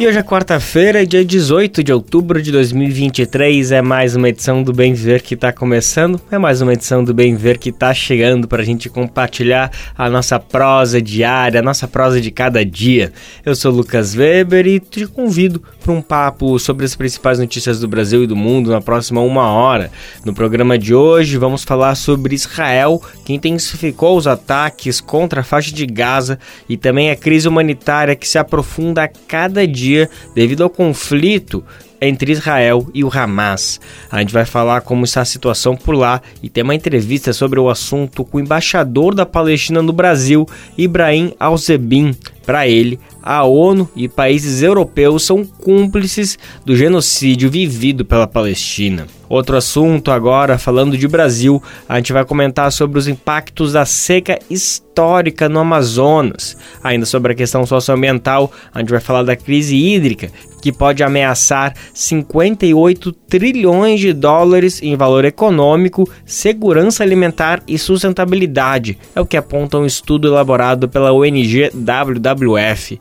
[0.00, 3.72] E hoje é quarta-feira, dia 18 de outubro de 2023.
[3.72, 6.20] É mais uma edição do Bem Ver que está começando.
[6.30, 10.08] É mais uma edição do Bem Ver que está chegando para a gente compartilhar a
[10.08, 13.12] nossa prosa diária, a nossa prosa de cada dia.
[13.44, 17.88] Eu sou Lucas Weber e te convido para um papo sobre as principais notícias do
[17.88, 19.90] Brasil e do mundo na próxima uma hora.
[20.24, 25.74] No programa de hoje, vamos falar sobre Israel, que intensificou os ataques contra a faixa
[25.74, 26.38] de Gaza
[26.68, 31.64] e também a crise humanitária que se aprofunda a cada dia dia devido ao conflito
[32.00, 33.80] entre Israel e o Hamas.
[34.10, 37.58] A gente vai falar como está a situação por lá e tem uma entrevista sobre
[37.58, 42.16] o assunto com o embaixador da Palestina no Brasil, Ibrahim Alzebin.
[42.46, 49.06] Para ele, a ONU e países europeus são cúmplices do genocídio vivido pela Palestina.
[49.28, 54.38] Outro assunto agora, falando de Brasil, a gente vai comentar sobre os impactos da seca
[54.48, 56.56] histórica no Amazonas.
[56.82, 60.30] Ainda sobre a questão socioambiental, a gente vai falar da crise hídrica,
[60.62, 68.98] que pode ameaçar 58 trilhões de dólares em valor econômico, segurança alimentar e sustentabilidade.
[69.14, 72.98] É o que aponta um estudo elaborado pela ONG WWF.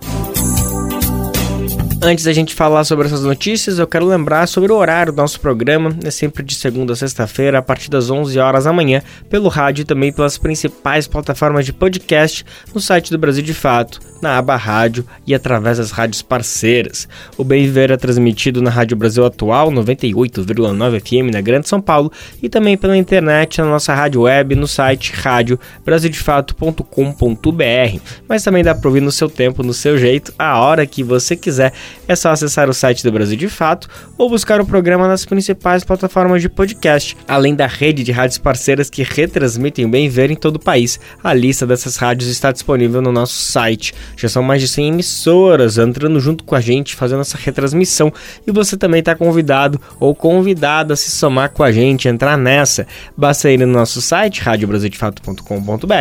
[2.00, 5.40] Antes da gente falar sobre essas notícias, eu quero lembrar sobre o horário do nosso
[5.40, 5.98] programa.
[6.04, 9.82] É sempre de segunda a sexta-feira, a partir das 11 horas da manhã, pelo rádio
[9.82, 14.56] e também pelas principais plataformas de podcast no site do Brasil de Fato, na aba
[14.56, 17.08] Rádio e através das rádios parceiras.
[17.38, 22.12] O Bem Viver é transmitido na Rádio Brasil Atual, 98,9 FM na Grande São Paulo
[22.42, 28.00] e também pela internet na nossa rádio web no site radiobrasildefato.com.br.
[28.28, 31.36] Mas também dá para ouvir no seu tempo, no seu jeito, a hora que você
[31.36, 31.74] quiser
[32.08, 35.84] é só acessar o site do Brasil de Fato ou buscar o programa nas principais
[35.84, 40.36] plataformas de podcast, além da rede de rádios parceiras que retransmitem o Bem Ver em
[40.36, 41.00] todo o país.
[41.24, 43.94] A lista dessas rádios está disponível no nosso site.
[44.16, 48.12] Já são mais de 100 emissoras entrando junto com a gente, fazendo essa retransmissão.
[48.46, 52.88] E você também está convidado ou convidada a se somar com a gente, entrar nessa.
[53.16, 55.94] Basta ir no nosso site, radiobrasildefato.com.br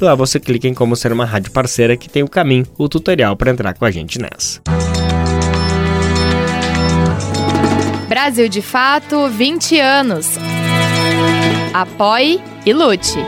[0.00, 2.88] e lá você clica em como ser uma rádio parceira que tem o caminho, o
[2.88, 4.60] tutorial para entrar com a gente nessa.
[8.08, 10.26] Brasil de Fato 20 anos.
[11.72, 13.18] Apoie e lute.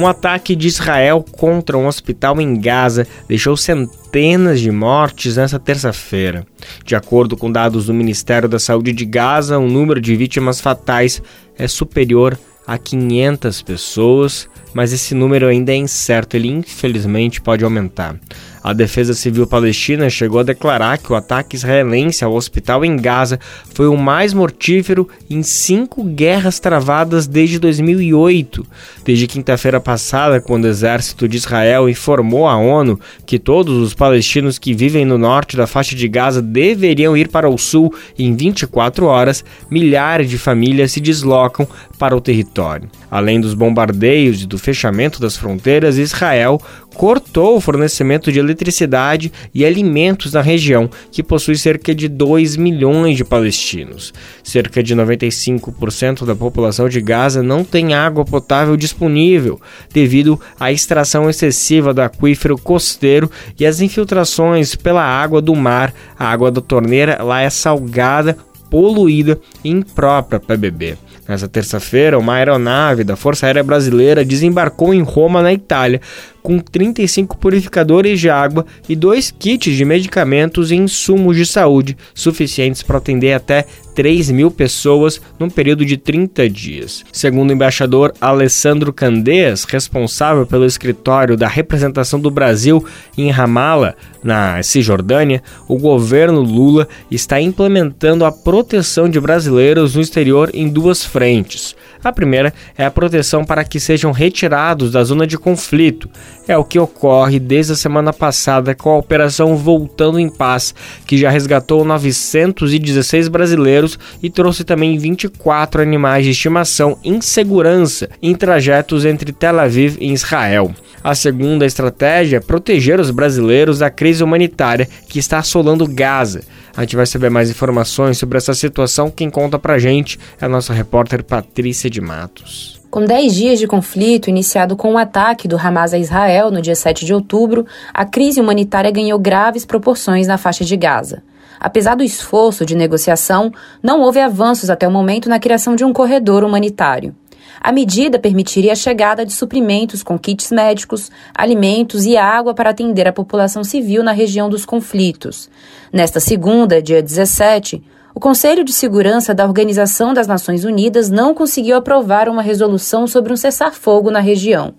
[0.00, 6.46] Um ataque de Israel contra um hospital em Gaza deixou centenas de mortes nesta terça-feira.
[6.82, 11.22] De acordo com dados do Ministério da Saúde de Gaza, o número de vítimas fatais
[11.58, 18.16] é superior a 500 pessoas, mas esse número ainda é incerto, ele infelizmente pode aumentar.
[18.62, 23.40] A Defesa Civil Palestina chegou a declarar que o ataque israelense ao hospital em Gaza
[23.74, 28.66] foi o mais mortífero em cinco guerras travadas desde 2008.
[29.02, 34.58] Desde quinta-feira passada, quando o exército de Israel informou à ONU que todos os palestinos
[34.58, 39.06] que vivem no norte da faixa de Gaza deveriam ir para o sul em 24
[39.06, 41.66] horas, milhares de famílias se deslocam
[41.98, 42.90] para o território.
[43.10, 46.60] Além dos bombardeios e do fechamento das fronteiras, Israel
[47.00, 53.16] cortou o fornecimento de eletricidade e alimentos na região, que possui cerca de 2 milhões
[53.16, 54.12] de palestinos.
[54.44, 59.58] Cerca de 95% da população de Gaza não tem água potável disponível,
[59.90, 65.94] devido à extração excessiva do aquífero costeiro e às infiltrações pela água do mar.
[66.18, 68.36] A água da torneira lá é salgada,
[68.68, 70.98] poluída e imprópria para beber.
[71.30, 76.00] Nessa terça-feira, uma aeronave da Força Aérea Brasileira desembarcou em Roma, na Itália,
[76.42, 82.82] com 35 purificadores de água e dois kits de medicamentos e insumos de saúde suficientes
[82.82, 87.04] para atender até 3 mil pessoas num período de 30 dias.
[87.12, 92.84] Segundo o embaixador Alessandro Candeias, responsável pelo escritório da representação do Brasil
[93.18, 100.50] em Ramallah, na Cisjordânia, o governo Lula está implementando a proteção de brasileiros no exterior
[100.52, 101.74] em duas frentes.
[102.02, 106.08] A primeira é a proteção para que sejam retirados da zona de conflito.
[106.48, 110.74] É o que ocorre desde a semana passada com a operação Voltando em Paz,
[111.06, 118.34] que já resgatou 916 brasileiros e trouxe também 24 animais de estimação em segurança em
[118.34, 120.74] trajetos entre Tel Aviv e Israel.
[121.02, 126.42] A segunda estratégia é proteger os brasileiros da crise humanitária que está assolando Gaza.
[126.76, 129.10] A gente vai saber mais informações sobre essa situação.
[129.10, 132.80] Quem conta pra gente é a nossa repórter Patrícia de Matos.
[132.90, 136.74] Com 10 dias de conflito iniciado com o ataque do Hamas a Israel no dia
[136.74, 137.64] 7 de outubro,
[137.94, 141.22] a crise humanitária ganhou graves proporções na faixa de Gaza.
[141.60, 143.52] Apesar do esforço de negociação,
[143.82, 147.14] não houve avanços até o momento na criação de um corredor humanitário.
[147.60, 153.06] A medida permitiria a chegada de suprimentos com kits médicos, alimentos e água para atender
[153.06, 155.50] a população civil na região dos conflitos.
[155.92, 157.82] Nesta segunda, dia 17,
[158.14, 163.32] o Conselho de Segurança da Organização das Nações Unidas não conseguiu aprovar uma resolução sobre
[163.32, 164.74] um cessar-fogo na região.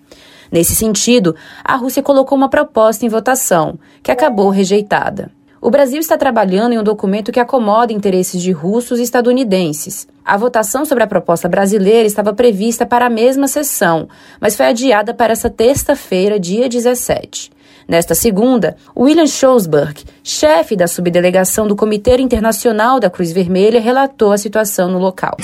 [0.52, 5.32] Nesse sentido, a Rússia colocou uma proposta em votação, que acabou rejeitada.
[5.64, 10.08] O Brasil está trabalhando em um documento que acomoda interesses de russos e estadunidenses.
[10.26, 14.10] A votação sobre a proposta brasileira estava prevista para a mesma sessão,
[14.40, 17.52] mas foi adiada para essa terça-feira, dia 17.
[17.88, 24.40] Nesta segunda, William Schosberg, chefe da subdelegação do Comitê Internacional da Cruz Vermelha, relatou a
[24.40, 25.38] situação no local.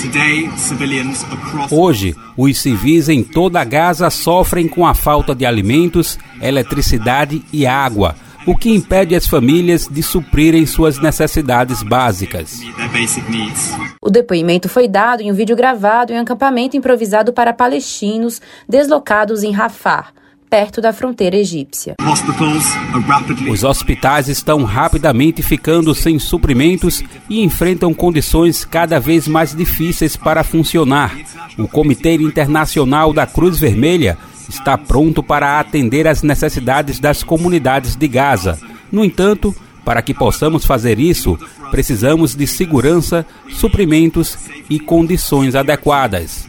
[1.70, 7.64] Hoje, os civis em toda a Gaza sofrem com a falta de alimentos, eletricidade e
[7.68, 8.16] água
[8.46, 12.60] o que impede as famílias de suprirem suas necessidades básicas.
[14.00, 19.42] O depoimento foi dado em um vídeo gravado em um acampamento improvisado para palestinos deslocados
[19.42, 20.08] em Rafah,
[20.48, 21.94] perto da fronteira egípcia.
[23.50, 30.42] Os hospitais estão rapidamente ficando sem suprimentos e enfrentam condições cada vez mais difíceis para
[30.42, 31.14] funcionar.
[31.58, 34.16] O Comitê Internacional da Cruz Vermelha
[34.48, 38.58] está pronto para atender às necessidades das comunidades de Gaza.
[38.90, 39.54] No entanto,
[39.84, 41.38] para que possamos fazer isso,
[41.70, 44.36] precisamos de segurança, suprimentos
[44.68, 46.48] e condições adequadas.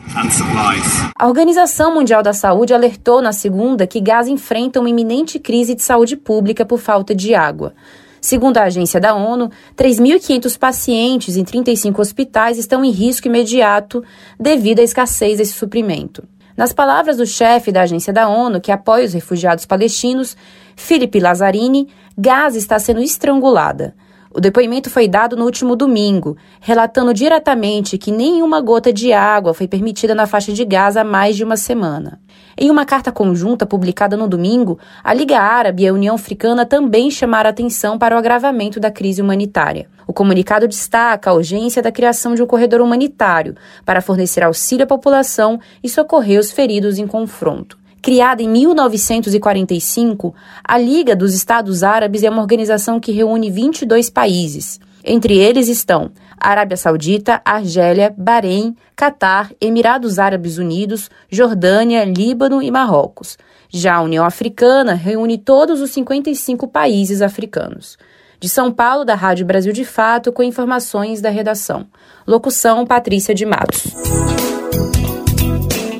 [1.18, 5.82] A Organização Mundial da Saúde alertou na segunda que Gaza enfrenta uma iminente crise de
[5.82, 7.74] saúde pública por falta de água.
[8.22, 14.04] Segundo a agência da ONU, 3.500 pacientes em 35 hospitais estão em risco imediato
[14.38, 16.24] devido à escassez desse suprimento.
[16.60, 20.36] Nas palavras do chefe da agência da ONU que apoia os refugiados palestinos,
[20.76, 23.96] Felipe Lazzarini, Gaza está sendo estrangulada.
[24.32, 29.68] O depoimento foi dado no último domingo, relatando diretamente que nenhuma gota de água foi
[29.68, 32.22] permitida na faixa de Gaza há mais de uma semana.
[32.56, 37.10] Em uma carta conjunta publicada no domingo, a Liga Árabe e a União Africana também
[37.10, 39.88] chamaram atenção para o agravamento da crise humanitária.
[40.06, 44.88] O comunicado destaca a urgência da criação de um corredor humanitário para fornecer auxílio à
[44.88, 47.80] população e socorrer os feridos em confronto.
[48.02, 54.80] Criada em 1945, a Liga dos Estados Árabes é uma organização que reúne 22 países.
[55.04, 63.38] Entre eles estão Arábia Saudita, Argélia, Bahrein, Catar, Emirados Árabes Unidos, Jordânia, Líbano e Marrocos.
[63.70, 67.98] Já a União Africana reúne todos os 55 países africanos.
[68.40, 71.86] De São Paulo, da Rádio Brasil de Fato, com informações da redação.
[72.26, 73.94] Locução: Patrícia de Matos.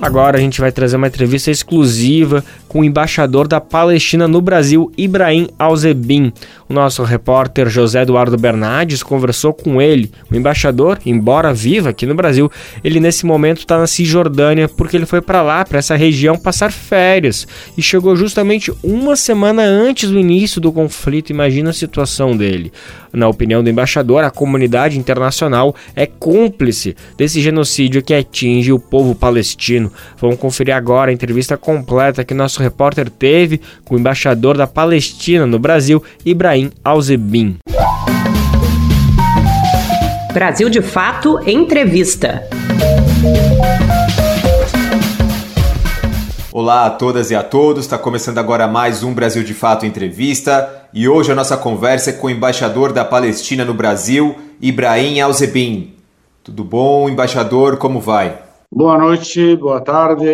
[0.02, 4.90] Agora a gente vai trazer uma entrevista exclusiva com o embaixador da Palestina no Brasil,
[4.98, 6.32] Ibrahim Alzebin.
[6.70, 10.10] O nosso repórter José Eduardo Bernardes conversou com ele.
[10.32, 12.50] O embaixador, embora viva aqui no Brasil,
[12.82, 16.72] ele nesse momento está na Cisjordânia porque ele foi para lá, para essa região, passar
[16.72, 17.46] férias
[17.78, 21.32] e chegou justamente uma semana antes do início do conflito.
[21.32, 22.72] Imagina a situação dele.
[23.12, 29.16] Na opinião do embaixador, a comunidade internacional é cúmplice desse genocídio que atinge o povo
[29.16, 29.92] palestino.
[30.18, 35.46] Vamos conferir agora a entrevista completa que nosso repórter teve com o embaixador da Palestina
[35.46, 37.58] no Brasil, Ibrahim Alzebin.
[40.32, 42.44] Brasil de Fato Entrevista.
[46.52, 50.79] Olá a todas e a todos, está começando agora mais um Brasil de Fato Entrevista
[50.94, 55.94] e hoje a nossa conversa é com o embaixador da Palestina no Brasil, Ibrahim Alzebin.
[56.44, 57.78] Tudo bom, embaixador?
[57.78, 58.42] Como vai?
[58.72, 60.26] Boa noite, boa tarde.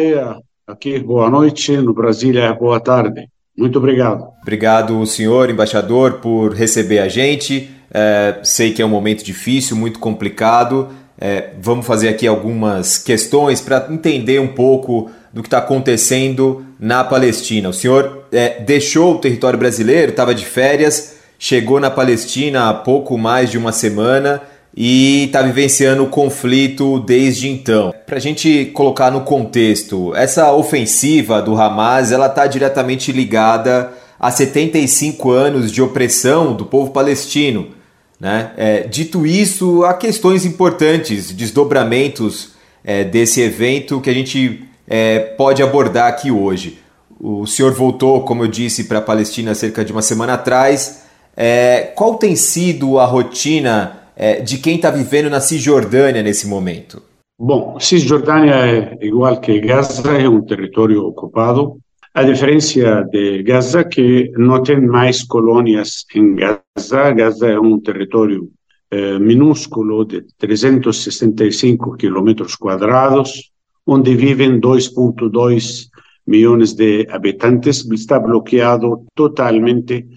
[0.66, 1.76] Aqui, boa noite.
[1.78, 3.28] No Brasília, é boa tarde.
[3.58, 4.28] Muito obrigado.
[4.42, 7.70] Obrigado, senhor embaixador, por receber a gente.
[7.94, 10.90] É, sei que é um momento difícil, muito complicado.
[11.20, 17.04] É, vamos fazer aqui algumas questões para entender um pouco do que está acontecendo na
[17.04, 17.68] Palestina.
[17.68, 23.18] O senhor é, deixou o território brasileiro, estava de férias, chegou na Palestina há pouco
[23.18, 24.42] mais de uma semana
[24.74, 27.94] e está vivenciando o conflito desde então.
[28.06, 34.32] Para a gente colocar no contexto, essa ofensiva do Hamas ela está diretamente ligada a
[34.32, 37.72] 75 anos de opressão do povo palestino.
[38.18, 38.51] Né?
[38.56, 42.51] É, dito isso, há questões importantes, desdobramentos
[42.86, 46.80] é, desse evento que a gente é, pode abordar aqui hoje.
[47.20, 51.06] O senhor voltou, como eu disse, para a Palestina cerca de uma semana atrás.
[51.36, 57.01] É, qual tem sido a rotina é, de quem está vivendo na Cisjordânia nesse momento?
[57.38, 61.77] Bom, Cisjordânia, igual que Gaza, é um território ocupado.
[62.13, 67.12] A diferença de Gaza é que não tem mais colônias em Gaza.
[67.12, 68.50] Gaza é um território
[68.89, 73.51] eh, minúsculo de 365 quilômetros quadrados,
[73.86, 75.89] onde vivem 2,2
[76.25, 77.86] milhões de habitantes.
[77.92, 80.08] Está bloqueado totalmente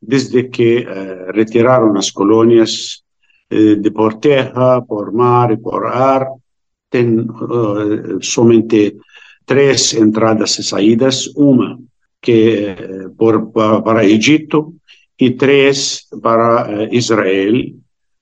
[0.00, 3.02] desde que eh, retiraram as colônias
[3.50, 6.28] eh, de por terra, por mar e por ar
[6.90, 8.96] tem uh, somente
[9.44, 11.78] três entradas e saídas, uma
[12.20, 12.74] que
[13.16, 14.74] por, para Egito
[15.18, 17.54] e três para Israel,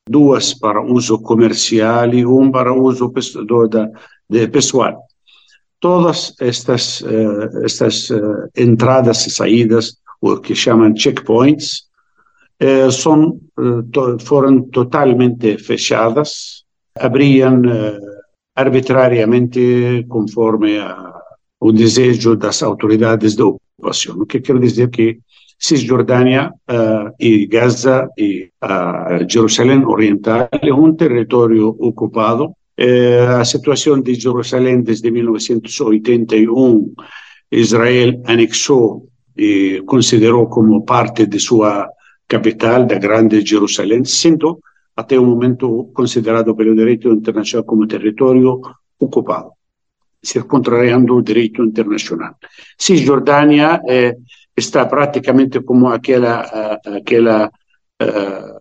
[0.09, 3.13] duas para uso comercial e uma para uso
[3.47, 3.89] do, da,
[4.29, 5.03] de pessoal.
[5.81, 8.09] Todas estas, uh, estas
[8.57, 11.85] entradas e saídas, o que chamam checkpoints,
[12.91, 13.39] são,
[13.93, 16.65] to, foram totalmente fechadas,
[16.99, 17.61] abriam
[18.57, 20.79] arbitrariamente conforme
[21.61, 24.17] o desejo das autoridades da ocupação.
[24.17, 25.19] O que quer dizer que
[25.59, 32.55] Cisjordânia uh, e Gaza e uh, Jerusalém Oriental é um território ocupado.
[32.79, 36.93] Uh, a situação de Jerusalém desde 1981,
[37.53, 41.89] Israel anexou e considerou como parte de sua
[42.27, 44.61] capital, da Grande Jerusalém, sendo
[44.97, 48.61] até o momento considerado pelo direito internacional como território
[48.99, 49.53] ocupado,
[50.49, 52.37] contrariando o direito internacional.
[52.79, 54.17] Cisjordânia eh,
[54.57, 57.51] está praticamente como aquela, aquela
[58.01, 58.61] uh,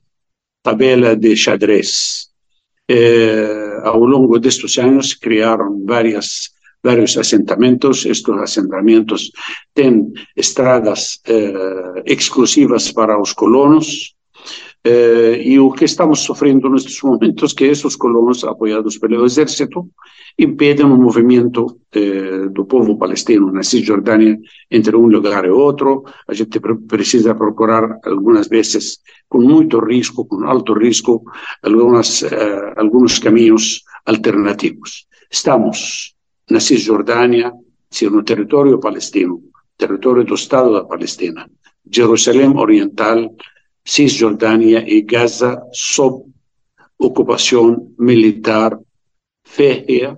[0.63, 2.32] tabela de xadrez.
[2.89, 8.05] Eh, ao longo destes anos criaram várias vários assentamentos.
[8.05, 9.31] Estes assentamentos
[9.73, 14.13] têm estradas eh, exclusivas para os colonos,
[14.85, 19.89] eh, e o que estamos sofrendo nestes momentos que esses colonos apoiados pelo exército
[20.37, 24.37] impedem o movimento eh, do povo palestino na Cisjordânia
[24.69, 26.03] entre um lugar e outro.
[26.27, 28.99] A gente precisa procurar algumas vezes
[29.29, 31.23] com muito risco, com alto risco,
[31.61, 35.07] algumas, eh, alguns caminhos alternativos.
[35.31, 36.13] Estamos
[36.49, 37.53] na Cisjordânia,
[38.11, 39.41] no território palestino,
[39.77, 41.47] território do Estado da Palestina,
[41.89, 43.33] Jerusalém Oriental,
[43.85, 46.25] Cisjordânia e Gaza sob
[46.97, 48.77] ocupação militar
[49.43, 50.17] férrea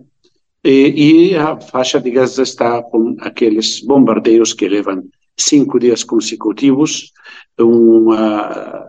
[0.64, 5.04] e, e, a faixa de Gaza está com aqueles bombardeios que levam
[5.38, 7.12] cinco dias consecutivos,
[7.60, 8.84] uma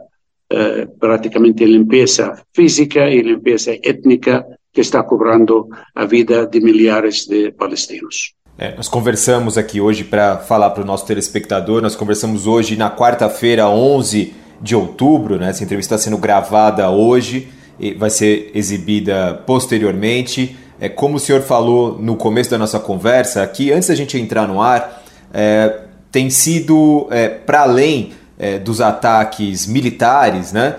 [0.50, 7.52] uh, praticamente limpeza física e limpeza étnica que está cobrando a vida de milhares de
[7.52, 8.32] palestinos.
[8.56, 12.90] É, nós conversamos aqui hoje para falar para o nosso telespectador, nós conversamos hoje na
[12.90, 15.38] quarta-feira, 11 de outubro.
[15.38, 15.50] Né?
[15.50, 17.48] Essa entrevista está sendo gravada hoje
[17.78, 20.56] e vai ser exibida posteriormente.
[20.80, 24.46] É, como o senhor falou no começo da nossa conversa, aqui, antes da gente entrar
[24.46, 25.80] no ar, é,
[26.12, 30.76] tem sido, é, para além é, dos ataques militares, né,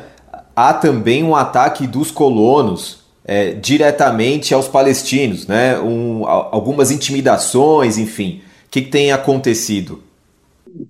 [0.55, 8.41] há também um ataque dos colonos é, diretamente aos palestinos, né, um, algumas intimidações, enfim.
[8.67, 10.01] O que, que tem acontecido?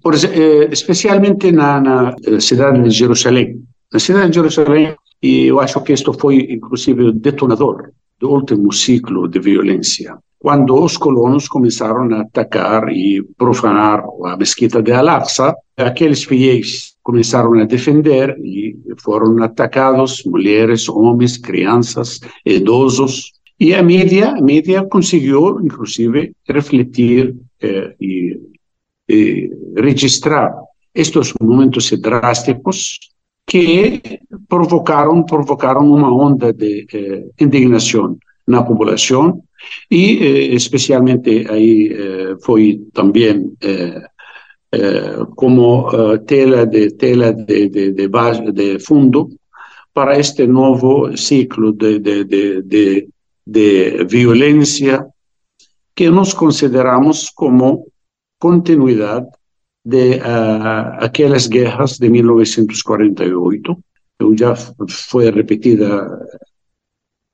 [0.01, 3.62] Por, eh, especialmente na, na, eh, cidade de Jerusalém.
[3.91, 8.72] Na cidade de Jerusalém, e eu acho que isto foi inclusive o detonador do último
[8.72, 15.56] ciclo de violência, quando os colonos começaram a atacar e profanar a mesquita de Al-Aqsa,
[15.75, 23.32] aqueles fiéis começaram a defender e foram atacados mulheres, homens, crianças, idosos.
[23.60, 28.37] E a mídia, a mídia conseguiu, inclusive, refletir eh, e
[29.09, 30.53] eh, registrar
[30.93, 32.99] estes momentos drásticos
[33.45, 34.01] que
[34.47, 39.43] provocaram provocaram uma onda de eh, indignação na população
[39.89, 44.01] e eh, especialmente aí eh, foi também eh,
[45.35, 45.89] como
[46.25, 49.29] tela de tela de, de, de, base, de fundo
[49.93, 52.25] para este novo ciclo de, de,
[52.63, 53.07] de,
[53.45, 55.07] de violência
[55.95, 57.87] que nós consideramos como
[58.39, 59.27] continuidade
[59.84, 63.77] de uh, aquelas guerras de 1948,
[64.20, 66.08] que já foi repetida,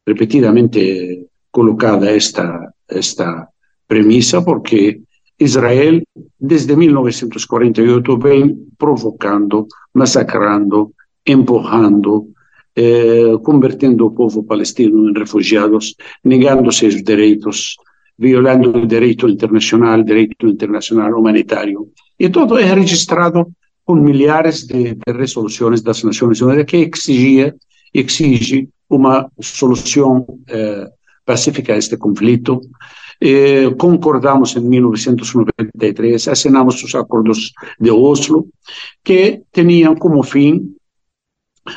[0.08, 3.48] repetidamente colocada esta, esta
[3.88, 5.02] premissa, porque
[5.40, 6.04] Israel,
[6.40, 10.94] desde 1948, vem provocando, massacrando,
[11.26, 12.28] empurrando,
[12.76, 17.78] eh, convertendo o povo palestino em refugiados, negando seus direitos
[18.28, 21.80] violando o direito internacional, direito internacional humanitário.
[22.18, 23.40] E tudo é registrado
[23.86, 27.54] com milhares de, de das Nações Unidas que exigia,
[27.94, 30.88] exige uma solução eh,
[31.26, 32.62] pacificar este conflito.
[33.20, 38.48] Eh, concordamos en 1993, assinamos los acuerdos de Oslo,
[39.04, 40.78] que tenían como fin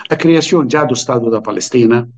[0.08, 2.08] a creación ya del Estado de Palestina,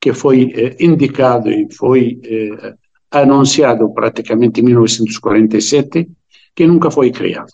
[0.00, 2.74] que fue eh, indicado y fue eh,
[3.20, 6.08] anunciado prácticamente en 1947,
[6.54, 7.48] que nunca fue creado.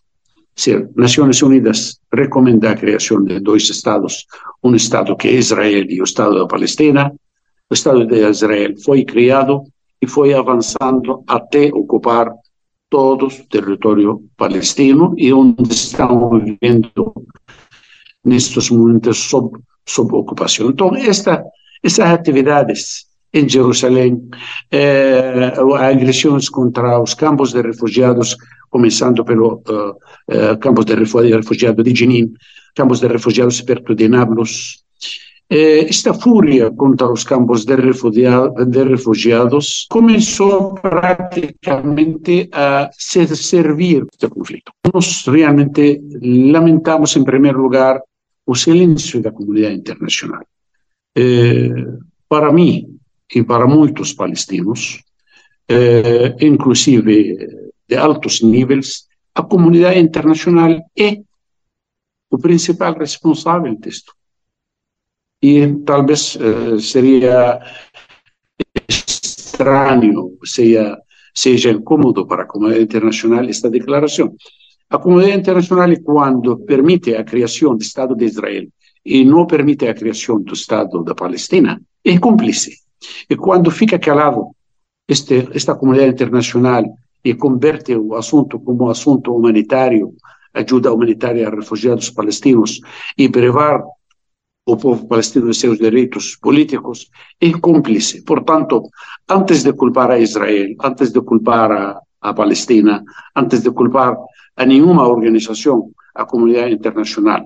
[0.54, 4.26] Ser, Naciones Unidas recomenda a creación de dos estados,
[4.60, 7.10] un estado que es Israel y un estado de Palestina.
[7.10, 9.64] El estado de Israel fue creado
[9.98, 12.32] y fue avanzando hasta ocupar
[12.88, 17.14] todo el territorio palestino y donde estamos viviendo
[18.24, 20.68] en estos momentos sob, sob ocupación.
[20.68, 21.42] Entonces, esta,
[21.82, 24.30] estas actividades en Jerusalén,
[24.70, 28.36] eh, agresiones contra los campos de refugiados,
[28.68, 29.62] comenzando por uh,
[30.28, 32.36] uh, campos de refugiados de Jenin,
[32.74, 34.84] campos de refugiados perto de Nablus.
[35.48, 44.72] Eh, esta furia contra los campos de, de refugiados comenzó prácticamente a servir este conflicto.
[44.94, 48.02] Nos realmente lamentamos en primer lugar
[48.46, 50.44] el silencio de la comunidad internacional.
[51.14, 51.70] Eh,
[52.26, 52.91] para mí,
[53.34, 55.02] y para muchos palestinos,
[55.66, 57.48] eh, inclusive
[57.88, 61.18] de altos niveles, la comunidad internacional es
[62.30, 64.12] el principal responsable de esto.
[65.40, 67.58] Y tal vez eh, sería
[68.74, 70.98] extraño, sea,
[71.32, 74.36] sea incómodo para la comunidad internacional esta declaración.
[74.90, 78.70] La comunidad internacional cuando permite la creación del Estado de Israel
[79.02, 82.81] y no permite la creación del Estado de Palestina, es cómplice.
[83.28, 84.54] Y cuando fica calado
[85.06, 86.90] este, esta comunidad internacional
[87.22, 90.12] y convierte el asunto como asunto humanitario,
[90.52, 92.80] ayuda humanitaria a refugiados palestinos
[93.16, 93.84] y privar
[94.64, 98.22] o povo palestino de seus direitos políticos, é cúmplice.
[98.22, 98.90] Portanto,
[99.28, 103.02] antes de culpar a Israel, antes de culpar a, a Palestina,
[103.34, 104.16] antes de culpar
[104.54, 107.42] a nenhuma organização, a comunidade internacional,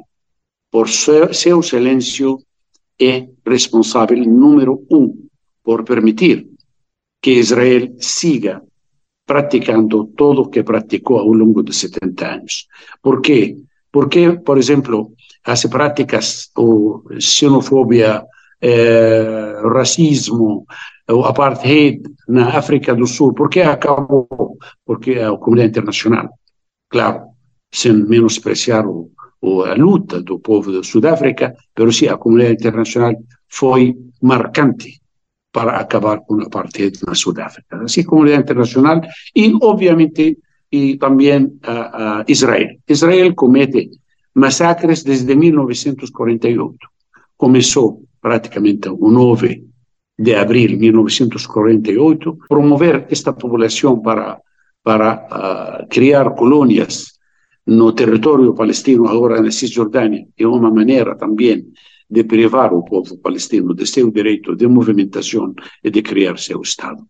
[0.70, 2.38] por seu, seu silêncio,
[3.00, 5.25] é responsável número um
[5.66, 6.46] por permitir
[7.20, 8.62] que Israel siga
[9.26, 12.68] praticando todo o que praticou ao longo de 70 anos.
[13.02, 13.58] Por quê?
[13.90, 15.10] Porque, por exemplo,
[15.42, 18.22] as práticas, o xenofobia,
[18.62, 20.64] eh, racismo,
[21.10, 24.56] o apartheid na África do Sul, por que acabou?
[24.86, 26.30] Porque a comunidade internacional,
[26.88, 27.18] claro,
[27.72, 33.14] sem menospreciar o, o, a luta do povo da Sudáfrica, mas sim, a comunidade internacional
[33.48, 35.00] foi marcante
[35.56, 37.80] para acabar con la apartheid en Sudáfrica.
[37.82, 40.36] Así comunidad internacional y obviamente
[40.68, 42.78] y también uh, uh, Israel.
[42.86, 43.88] Israel comete
[44.34, 46.76] masacres desde 1948.
[47.38, 49.62] Comenzó prácticamente el 9
[50.18, 54.38] de abril de 1948, promover esta población para,
[54.82, 57.18] para uh, crear colonias
[57.64, 61.72] no territorio palestino, ahora en Cisjordania, de una manera también
[62.08, 67.06] de privar o povo palestino de seu direito de movimentação e de criar seu Estado.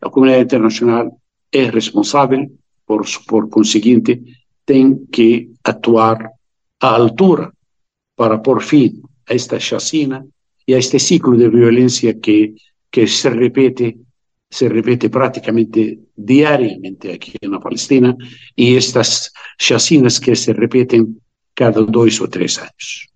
[0.00, 1.20] A comunidade internacional
[1.52, 2.46] é responsável,
[2.86, 4.22] por, por conseguinte,
[4.64, 6.30] tem que atuar
[6.80, 7.52] à altura
[8.14, 10.26] para pôr fim a esta chacina
[10.66, 12.54] e a este ciclo de violência que,
[12.90, 13.98] que se repete
[14.50, 18.16] se repete praticamente diariamente aqui na Palestina
[18.56, 21.16] e estas chacinas que se repetem
[21.54, 23.07] cada dois ou três anos.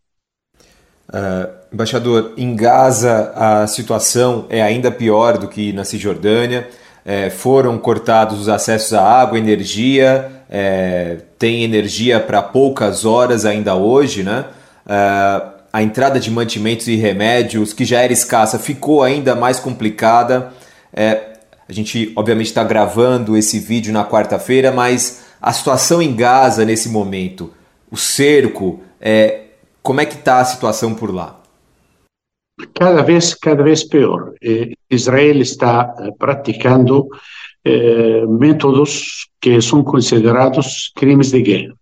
[1.13, 6.69] Uh, embaixador, em Gaza a situação é ainda pior do que na Cisjordânia.
[7.05, 13.75] É, foram cortados os acessos à água, energia, é, tem energia para poucas horas ainda
[13.75, 14.45] hoje, né?
[14.87, 20.53] Uh, a entrada de mantimentos e remédios, que já era escassa, ficou ainda mais complicada.
[20.93, 21.33] É,
[21.69, 26.89] a gente, obviamente, está gravando esse vídeo na quarta-feira, mas a situação em Gaza nesse
[26.91, 27.53] momento,
[27.91, 29.41] o cerco, é,
[29.83, 31.41] como é que está a situação por lá?
[32.75, 34.35] Cada vez, cada vez pior.
[34.41, 37.09] Eh, Israel está eh, praticando
[37.65, 41.75] eh, métodos que são considerados crimes de guerra,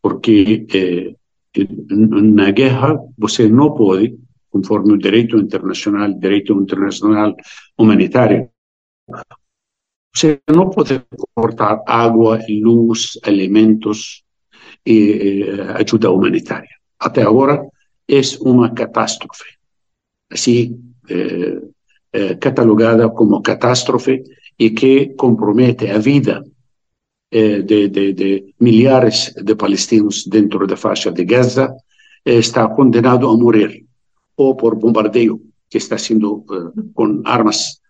[0.00, 1.14] porque eh,
[1.90, 4.16] na guerra você não pode,
[4.50, 7.34] conforme o direito internacional, direito internacional
[7.76, 8.48] humanitário,
[10.14, 11.02] você não pode
[11.34, 14.22] cortar água, luz, alimentos
[14.86, 17.66] e eh, ajuda humanitária até agora
[18.08, 19.44] é uma catástrofe,
[20.30, 21.60] assim eh,
[22.12, 24.24] eh, catalogada como catástrofe
[24.58, 26.42] e que compromete a vida
[27.30, 31.74] eh, de, de, de, milhares de palestinos dentro da faixa de Gaza,
[32.24, 33.84] está condenado a morrer
[34.36, 36.44] ou por bombardeio que está sendo
[36.94, 37.80] com armas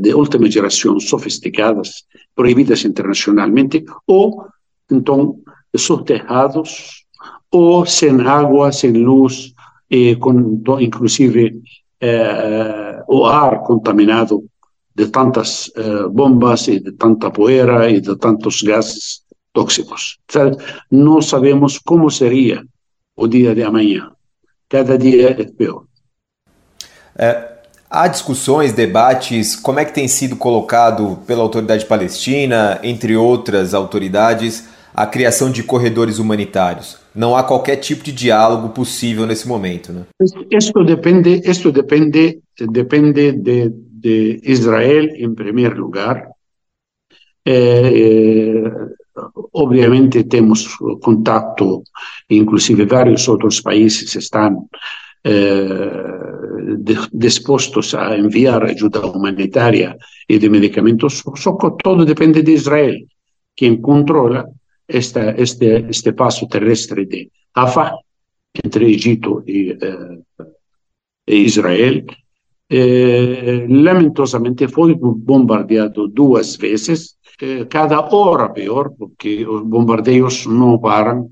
[0.00, 4.46] de última geração, sofisticadas, proibidas internacionalmente, ou
[4.90, 5.40] então
[5.74, 7.03] soterrados,
[7.56, 9.54] ou sem água, sem luz,
[9.90, 11.62] e com, inclusive
[12.02, 14.44] uh, o ar contaminado
[14.96, 15.72] de tantas
[16.12, 20.18] bombas e de tanta poeira e de tantos gases tóxicos.
[20.88, 22.64] Não sabemos como seria
[23.16, 24.10] o dia de amanhã.
[24.68, 25.84] Cada dia é pior.
[27.16, 27.54] É,
[27.88, 34.68] há discussões, debates, como é que tem sido colocado pela autoridade palestina, entre outras autoridades,
[34.94, 36.98] a criação de corredores humanitários?
[37.14, 40.04] Não há qualquer tipo de diálogo possível nesse momento, né?
[40.50, 46.28] Isso depende, isso depende, depende de, de Israel em primeiro lugar.
[47.46, 48.70] É,
[49.52, 51.82] obviamente temos contato,
[52.30, 54.66] inclusive vários outros países estão
[55.24, 59.96] eh, dispostos a enviar ajuda humanitária
[60.28, 62.94] e de medicamentos, só que todo depende de Israel,
[63.56, 64.46] quem controla
[64.86, 67.98] esta, este, este passo terrestre de Rafah,
[68.62, 70.18] entre Egito e, eh,
[71.26, 72.04] e Israel.
[72.68, 81.30] Eh, lamentosamente foi bombardeado duas vezes, eh, cada hora pior, porque os bombardeios não param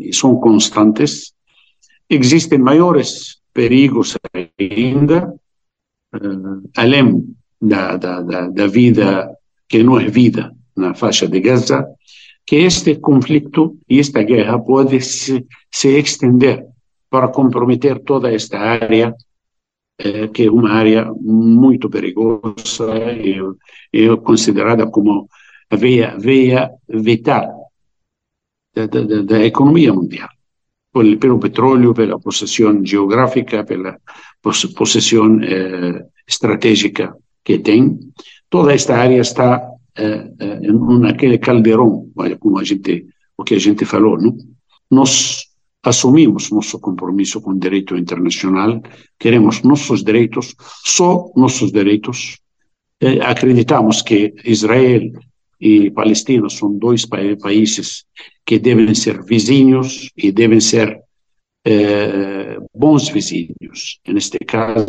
[0.00, 1.32] e são constantes.
[2.10, 4.16] Existem maiores perigos
[4.58, 5.32] ainda,
[6.76, 9.30] além da, da, da, da vida
[9.68, 11.86] que não é vida na faixa de Gaza,
[12.46, 16.64] que este conflito e esta guerra pode se, se estender
[17.10, 19.14] para comprometer toda esta área
[19.98, 23.36] eh, que é uma área muito perigosa e,
[23.92, 25.28] e considerada como
[25.70, 27.72] a veia, veia vital
[28.74, 30.28] da, da, da economia mundial.
[30.92, 33.98] Pelo, pelo petróleo, pela possessão geográfica, pela
[34.40, 37.14] possessão eh, estratégica
[37.44, 37.98] que tem,
[38.48, 39.60] toda esta área está
[41.00, 43.06] naquele caldeirão, como a gente,
[43.36, 44.36] o que a gente falou, não?
[44.90, 45.44] Nós
[45.82, 48.80] assumimos nosso compromisso com o direito internacional,
[49.18, 52.38] queremos nossos direitos, só nossos direitos.
[53.00, 55.02] Eh, acreditamos que Israel
[55.60, 58.04] e Palestina são dois pa países
[58.46, 61.00] que devem ser vizinhos e devem ser
[62.74, 64.86] bons vizinhos, neste caso,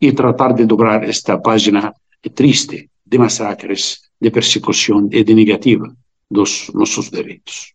[0.00, 1.92] e tratar de dobrar esta página
[2.34, 5.86] triste de massacres, de persecução e de negativa
[6.30, 7.74] dos nossos direitos.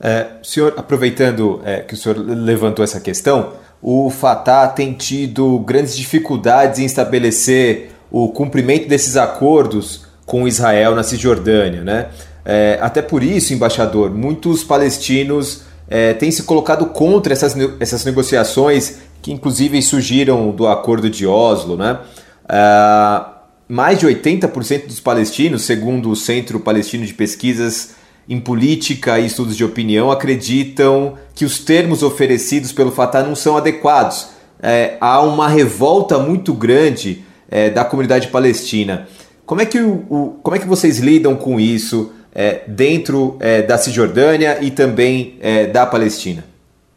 [0.00, 5.96] É, senhor, aproveitando é, que o senhor levantou essa questão, o Fatah tem tido grandes
[5.96, 12.08] dificuldades em estabelecer o cumprimento desses acordos com Israel na Cisjordânia, né?
[12.44, 18.98] É, até por isso, embaixador, muitos palestinos é, têm se colocado contra essas, essas negociações
[19.22, 22.00] que inclusive surgiram do acordo de Oslo, né?
[22.48, 23.33] É,
[23.68, 27.94] mais de 80% dos palestinos, segundo o Centro Palestino de Pesquisas
[28.28, 33.56] em política e estudos de opinião acreditam que os termos oferecidos pelo Fatah não são
[33.56, 34.28] adequados.
[34.62, 39.08] É, há uma revolta muito grande é, da comunidade palestina.
[39.44, 43.60] Como é que, o, o, como é que vocês lidam com isso é, dentro é,
[43.60, 46.44] da Cisjordânia e também é, da Palestina?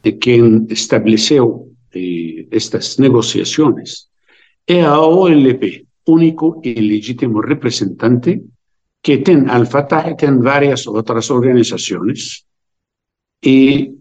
[0.03, 1.67] E quem estabeleceu
[2.51, 4.05] estas negociações
[4.67, 8.41] é a OLP, único e legítimo representante
[9.01, 12.45] que tem Al-Fatah tem várias outras organizações
[13.43, 13.93] e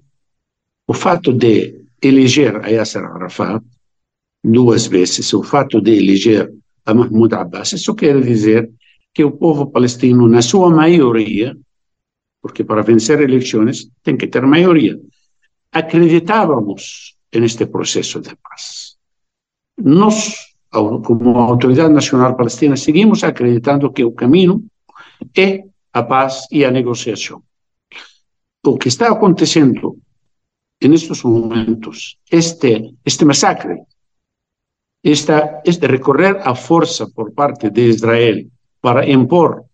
[0.86, 3.62] o fato de eleger a Yasser Arafat
[4.42, 6.52] duas vezes, o fato de eleger
[6.84, 8.70] a Mahmoud Abbas, isso quer dizer
[9.12, 11.56] que o povo palestino, na sua maioria,
[12.40, 15.00] porque para vencer eleições tem que ter maioria,
[15.72, 18.96] acreditávamos neste processo de paz.
[19.76, 20.45] Nós,
[21.02, 24.64] como Autoridade Nacional Palestina, seguimos acreditando que o caminho
[25.34, 27.42] é a paz e a negociação.
[28.64, 29.96] O que está acontecendo
[30.80, 33.82] nestes momentos, este, este massacre,
[35.02, 38.46] esta, este recorrer à força por parte de Israel
[38.80, 39.64] para impor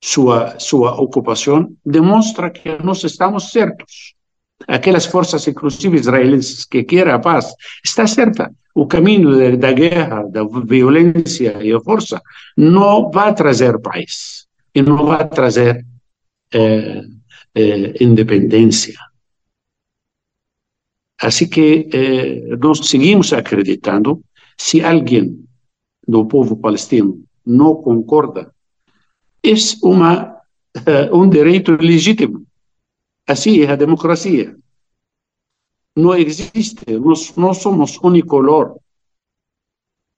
[0.00, 4.14] sua, sua ocupação, demonstra que nós estamos certos.
[4.68, 8.52] Aquelas forças, inclusive israelenses, que querem a paz, está certa.
[8.74, 12.20] O caminho da guerra, da violência e a força
[12.54, 15.84] não vai trazer paz e não vai trazer
[16.52, 17.02] eh,
[17.54, 18.94] eh, independência.
[21.20, 24.22] Assim que eh, nós seguimos acreditando,
[24.56, 25.44] se alguém
[26.06, 28.52] do povo palestino não concorda,
[29.42, 30.36] é uma,
[31.12, 32.46] um direito legítimo.
[33.28, 34.56] Assim é a democracia.
[35.94, 38.78] Não existe, nós não somos unicolor.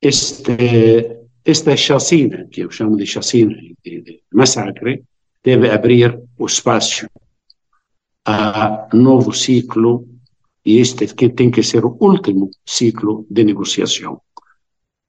[0.00, 3.54] Este, esta chacina, que eu chamo de chacina,
[3.84, 5.02] de, de massacre,
[5.42, 7.06] deve abrir o espaço
[8.24, 10.06] a novo ciclo,
[10.64, 14.20] e este que tem que ser o último ciclo de negociação,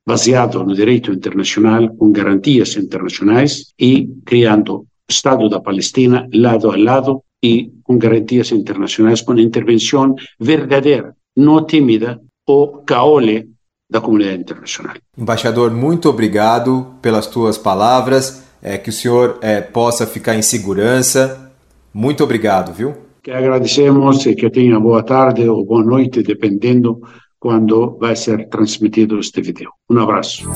[0.06, 7.24] baseado no direito internacional, com garantias internacionais e criando Estado da Palestina lado a lado
[7.42, 13.50] e com garantias internacionais, com intervenção verdadeira não tímida ou caole
[13.90, 14.96] da comunidade internacional.
[15.18, 21.52] Embaixador, muito obrigado pelas tuas palavras, é, que o senhor é, possa ficar em segurança.
[21.94, 22.96] Muito obrigado, viu?
[23.22, 27.00] Que agradecemos e que tenha boa tarde ou boa noite, dependendo
[27.40, 29.72] quando vai ser transmitido este vídeo.
[29.90, 30.50] Um abraço.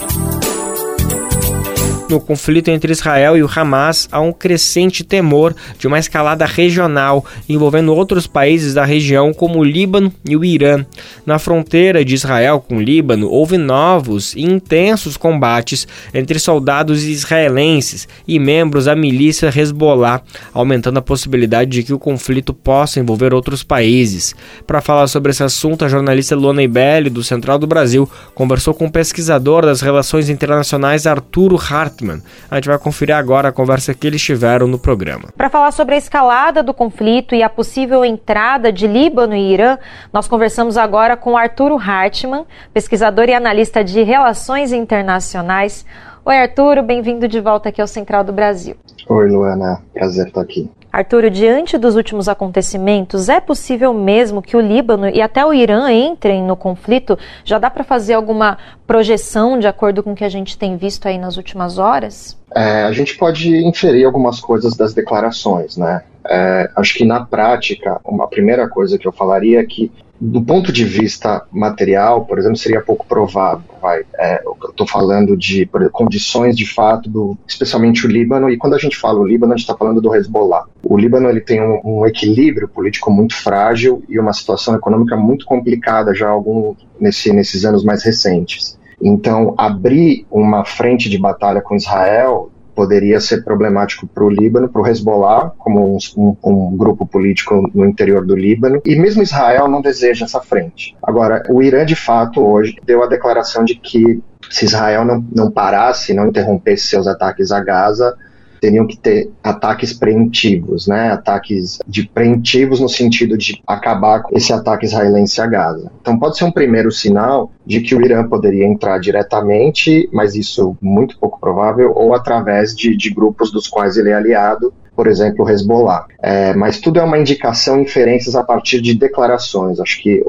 [2.10, 7.24] No conflito entre Israel e o Hamas, há um crescente temor de uma escalada regional
[7.48, 10.84] envolvendo outros países da região, como o Líbano e o Irã.
[11.24, 18.08] Na fronteira de Israel com o Líbano, houve novos e intensos combates entre soldados israelenses
[18.28, 23.62] e membros da milícia Hezbollah, aumentando a possibilidade de que o conflito possa envolver outros
[23.62, 24.34] países.
[24.66, 28.88] Para falar sobre esse assunto, a jornalista Luana Ibelli, do Central do Brasil, conversou com
[28.88, 32.22] o pesquisador das relações internacionais Arturo Hart Hartmann.
[32.50, 35.30] A gente vai conferir agora a conversa que eles tiveram no programa.
[35.36, 39.78] Para falar sobre a escalada do conflito e a possível entrada de Líbano e Irã,
[40.12, 45.86] nós conversamos agora com Arturo Hartmann, pesquisador e analista de relações internacionais.
[46.26, 48.76] Oi, Arturo, bem-vindo de volta aqui ao Central do Brasil.
[49.08, 50.70] Oi, Luana, prazer estar aqui.
[50.92, 55.92] Arturo, diante dos últimos acontecimentos, é possível mesmo que o Líbano e até o Irã
[55.92, 57.18] entrem no conflito?
[57.46, 61.08] Já dá para fazer alguma projeção de acordo com o que a gente tem visto
[61.08, 62.36] aí nas últimas horas?
[62.56, 66.02] É, a gente pode inferir algumas coisas das declarações, né?
[66.28, 70.72] É, acho que na prática, uma primeira coisa que eu falaria é que do ponto
[70.72, 73.64] de vista material, por exemplo, seria pouco provável.
[73.82, 78.74] Vai, é, eu estou falando de condições de fato, do, especialmente o Líbano, e quando
[78.74, 80.66] a gente fala o Líbano, a gente está falando do Hezbollah.
[80.84, 85.46] O Líbano ele tem um, um, equilíbrio político muito frágil e uma situação econômica muito
[85.46, 88.78] complicada já algum, nesse, nesses anos mais recentes.
[89.02, 94.82] Então, abrir uma frente de batalha com Israel poderia ser problemático para o Líbano, para
[94.82, 99.82] o Hezbollah, como um, um, grupo político no interior do Líbano, e mesmo Israel não
[99.82, 100.96] deseja essa frente.
[101.04, 105.52] Agora, o Irã, de fato, hoje deu a declaração de que se Israel não, não
[105.52, 108.16] parasse, não interrompesse seus ataques a Gaza,
[108.60, 111.12] teriam que ter ataques preventivos, né?
[111.12, 115.92] Ataques de preventivos no sentido de acabar com esse ataque israelense a Gaza.
[116.02, 120.78] Então pode ser um primeiro sinal de que o Irã poderia entrar diretamente, mas isso
[120.82, 125.46] muito pouco provável, ou através de, de grupos dos quais ele é aliado, por exemplo,
[125.46, 126.06] o Hezbollah.
[126.22, 129.80] É, mas tudo é uma indicação, inferências a partir de declarações.
[129.80, 130.22] Acho que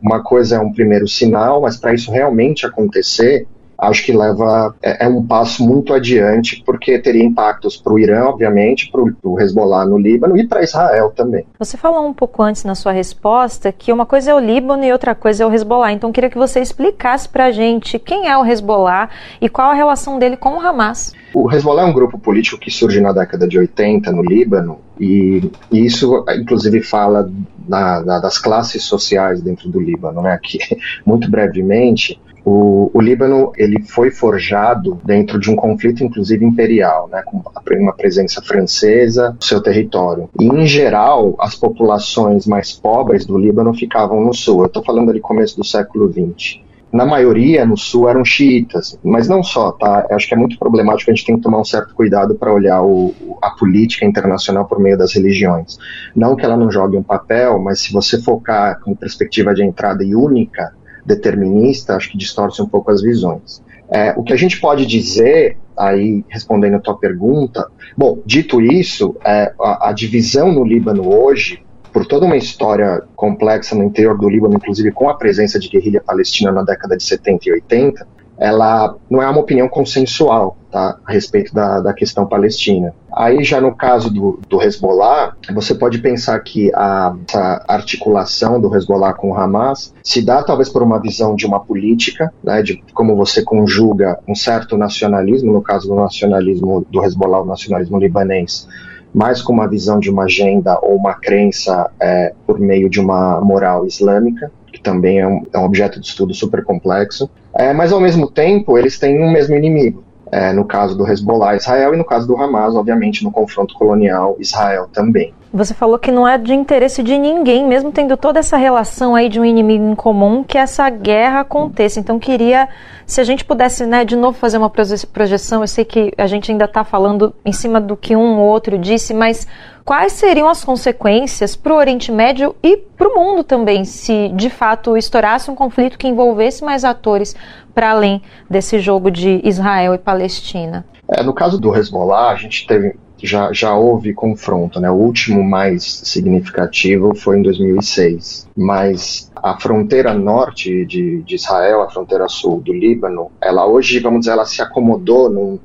[0.00, 3.46] uma coisa é um primeiro sinal, mas para isso realmente acontecer,
[3.78, 8.24] acho que leva é, é um passo muito adiante, porque teria impactos para o Irã,
[8.24, 11.46] obviamente, para o Hezbollah no Líbano e para Israel também.
[11.58, 14.92] Você falou um pouco antes na sua resposta que uma coisa é o Líbano e
[14.92, 15.92] outra coisa é o Hezbollah.
[15.92, 19.08] Então, queria que você explicasse para a gente quem é o Hezbollah
[19.40, 21.14] e qual a relação dele com o Hamas.
[21.32, 25.50] O Hezbollah é um grupo político que surge na década de 80 no Líbano e,
[25.70, 27.30] e isso, inclusive, fala
[27.68, 30.38] das classes sociais dentro do Líbano, né?
[30.42, 30.58] Que
[31.04, 37.22] muito brevemente o, o, Líbano ele foi forjado dentro de um conflito, inclusive imperial, né,
[37.24, 40.30] com uma presença francesa no seu território.
[40.40, 44.62] E, em geral, as populações mais pobres do Líbano ficavam no sul.
[44.62, 46.60] Eu estou falando ali começo do século XX
[46.92, 50.06] na maioria no sul eram xiitas, mas não só, tá?
[50.08, 52.52] Eu acho que é muito problemático, a gente tem que tomar um certo cuidado para
[52.52, 55.78] olhar o, a política internacional por meio das religiões.
[56.16, 60.02] Não que ela não jogue um papel, mas se você focar com perspectiva de entrada
[60.02, 60.72] e única,
[61.08, 63.62] determinista, acho que distorce um pouco as visões.
[63.90, 67.66] É, o que a gente pode dizer, aí respondendo a tua pergunta,
[67.96, 73.74] bom, dito isso, é, a, a divisão no Líbano hoje por toda uma história complexa
[73.74, 77.48] no interior do Líbano, inclusive com a presença de guerrilha palestina na década de 70
[77.48, 78.06] e 80,
[78.38, 82.94] ela não é uma opinião consensual tá, a respeito da, da questão palestina.
[83.12, 88.74] Aí já no caso do, do Hezbollah, você pode pensar que a, a articulação do
[88.74, 92.82] Hezbollah com o Hamas se dá talvez por uma visão de uma política, né, de
[92.94, 98.68] como você conjuga um certo nacionalismo, no caso do nacionalismo do Hezbollah, o nacionalismo libanês,
[99.12, 103.40] mais com uma visão de uma agenda ou uma crença é, por meio de uma
[103.40, 104.52] moral islâmica,
[104.88, 107.28] também é um, é um objeto de estudo super complexo.
[107.54, 110.02] É, mas ao mesmo tempo, eles têm um mesmo inimigo.
[110.30, 114.36] É, no caso do Hezbollah, Israel, e no caso do Hamas, obviamente, no confronto colonial,
[114.38, 115.34] Israel também.
[115.52, 119.30] Você falou que não é de interesse de ninguém, mesmo tendo toda essa relação aí
[119.30, 121.98] de um inimigo em comum, que essa guerra aconteça.
[121.98, 122.68] Então, queria,
[123.06, 126.52] se a gente pudesse, né, de novo fazer uma projeção, eu sei que a gente
[126.52, 129.46] ainda está falando em cima do que um ou outro disse, mas
[129.86, 134.50] quais seriam as consequências para o Oriente Médio e para o mundo também, se de
[134.50, 137.34] fato estourasse um conflito que envolvesse mais atores
[137.74, 140.84] para além desse jogo de Israel e Palestina?
[141.08, 142.94] É, no caso do Hezbollah, a gente teve
[143.26, 144.90] já, já houve confronto, né?
[144.90, 151.90] O último mais significativo foi em 2006, mas a fronteira norte de, de Israel, a
[151.90, 155.58] fronteira sul do Líbano, ela hoje, vamos dizer, ela se acomodou num,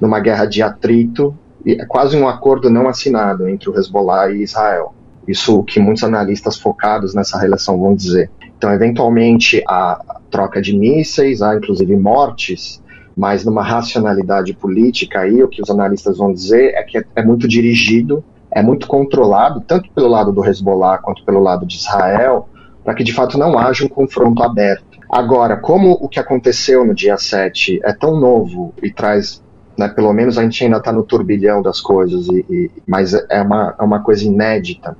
[0.00, 4.42] numa guerra de atrito e é quase um acordo não assinado entre o Hezbollah e
[4.42, 4.94] Israel.
[5.26, 8.30] Isso que muitos analistas focados nessa relação vão dizer.
[8.56, 12.82] Então, eventualmente, a troca de mísseis, há inclusive mortes,
[13.18, 17.22] mas numa racionalidade política aí, o que os analistas vão dizer é que é, é
[17.24, 22.48] muito dirigido, é muito controlado, tanto pelo lado do Hezbollah quanto pelo lado de Israel,
[22.84, 25.00] para que de fato não haja um confronto aberto.
[25.10, 29.42] Agora, como o que aconteceu no dia 7 é tão novo e traz,
[29.76, 33.42] né, pelo menos a gente ainda está no turbilhão das coisas, e, e, mas é
[33.42, 34.96] uma, é uma coisa inédita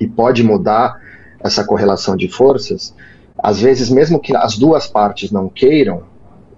[0.00, 1.00] e pode mudar
[1.38, 2.92] essa correlação de forças,
[3.38, 6.10] às vezes, mesmo que as duas partes não queiram,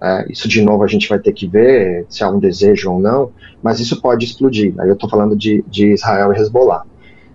[0.05, 2.99] é, isso, de novo, a gente vai ter que ver se há um desejo ou
[2.99, 3.31] não,
[3.63, 4.71] mas isso pode explodir.
[4.77, 6.83] Aí eu estou falando de, de, Israel e Hezbollah.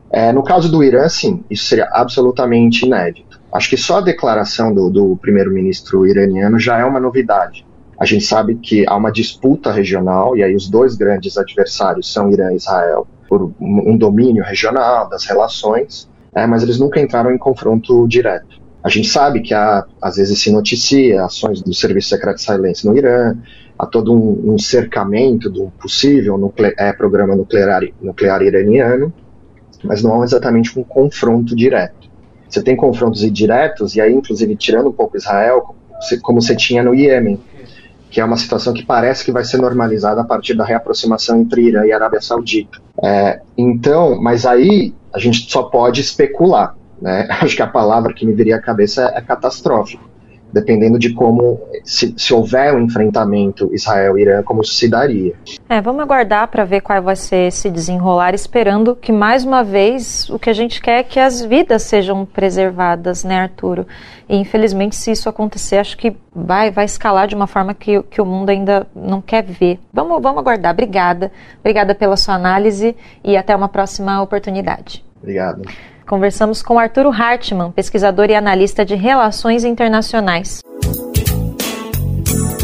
[0.08, 3.40] É, no caso do Irã, sim, isso seria absolutamente inédito.
[3.52, 7.66] Acho que só a declaração do, do primeiro-ministro iraniano já é uma novidade.
[7.98, 12.30] A gente sabe que há uma disputa regional, e aí os dois grandes adversários são
[12.30, 17.38] Irã e Israel, por um domínio regional das relações, é, mas eles nunca entraram em
[17.38, 18.59] confronto direto.
[18.82, 22.96] A gente sabe que há, às vezes se noticia ações do Serviço Secreto Israelense no
[22.96, 23.36] Irã,
[23.78, 29.12] há todo um, um cercamento do possível nucle é, programa nuclear, nuclear iraniano,
[29.82, 32.08] mas não há exatamente um confronto direto.
[32.48, 35.74] Você tem confrontos indiretos, e aí, inclusive, tirando um pouco Israel,
[36.22, 37.38] como você tinha no Iêmen,
[38.10, 41.62] que é uma situação que parece que vai ser normalizada a partir da reaproximação entre
[41.62, 42.78] Irã e Arábia Saudita.
[43.02, 46.76] É, então, mas aí a gente só pode especular.
[47.00, 47.26] Né?
[47.40, 50.08] Acho que a palavra que me viria à cabeça é catastrófico,
[50.52, 55.32] dependendo de como, se, se houver um enfrentamento Israel-Irã, como isso se daria.
[55.68, 60.28] É, vamos aguardar para ver qual vai ser esse desenrolar, esperando que, mais uma vez,
[60.28, 63.86] o que a gente quer é que as vidas sejam preservadas, né, Arturo?
[64.28, 68.20] E, infelizmente, se isso acontecer, acho que vai, vai escalar de uma forma que, que
[68.20, 69.78] o mundo ainda não quer ver.
[69.92, 70.72] Vamos, vamos aguardar.
[70.72, 71.32] Obrigada.
[71.60, 72.94] Obrigada pela sua análise
[73.24, 75.04] e até uma próxima oportunidade.
[75.20, 75.62] Obrigado.
[76.10, 80.60] Conversamos com Arturo Hartmann, pesquisador e analista de relações internacionais.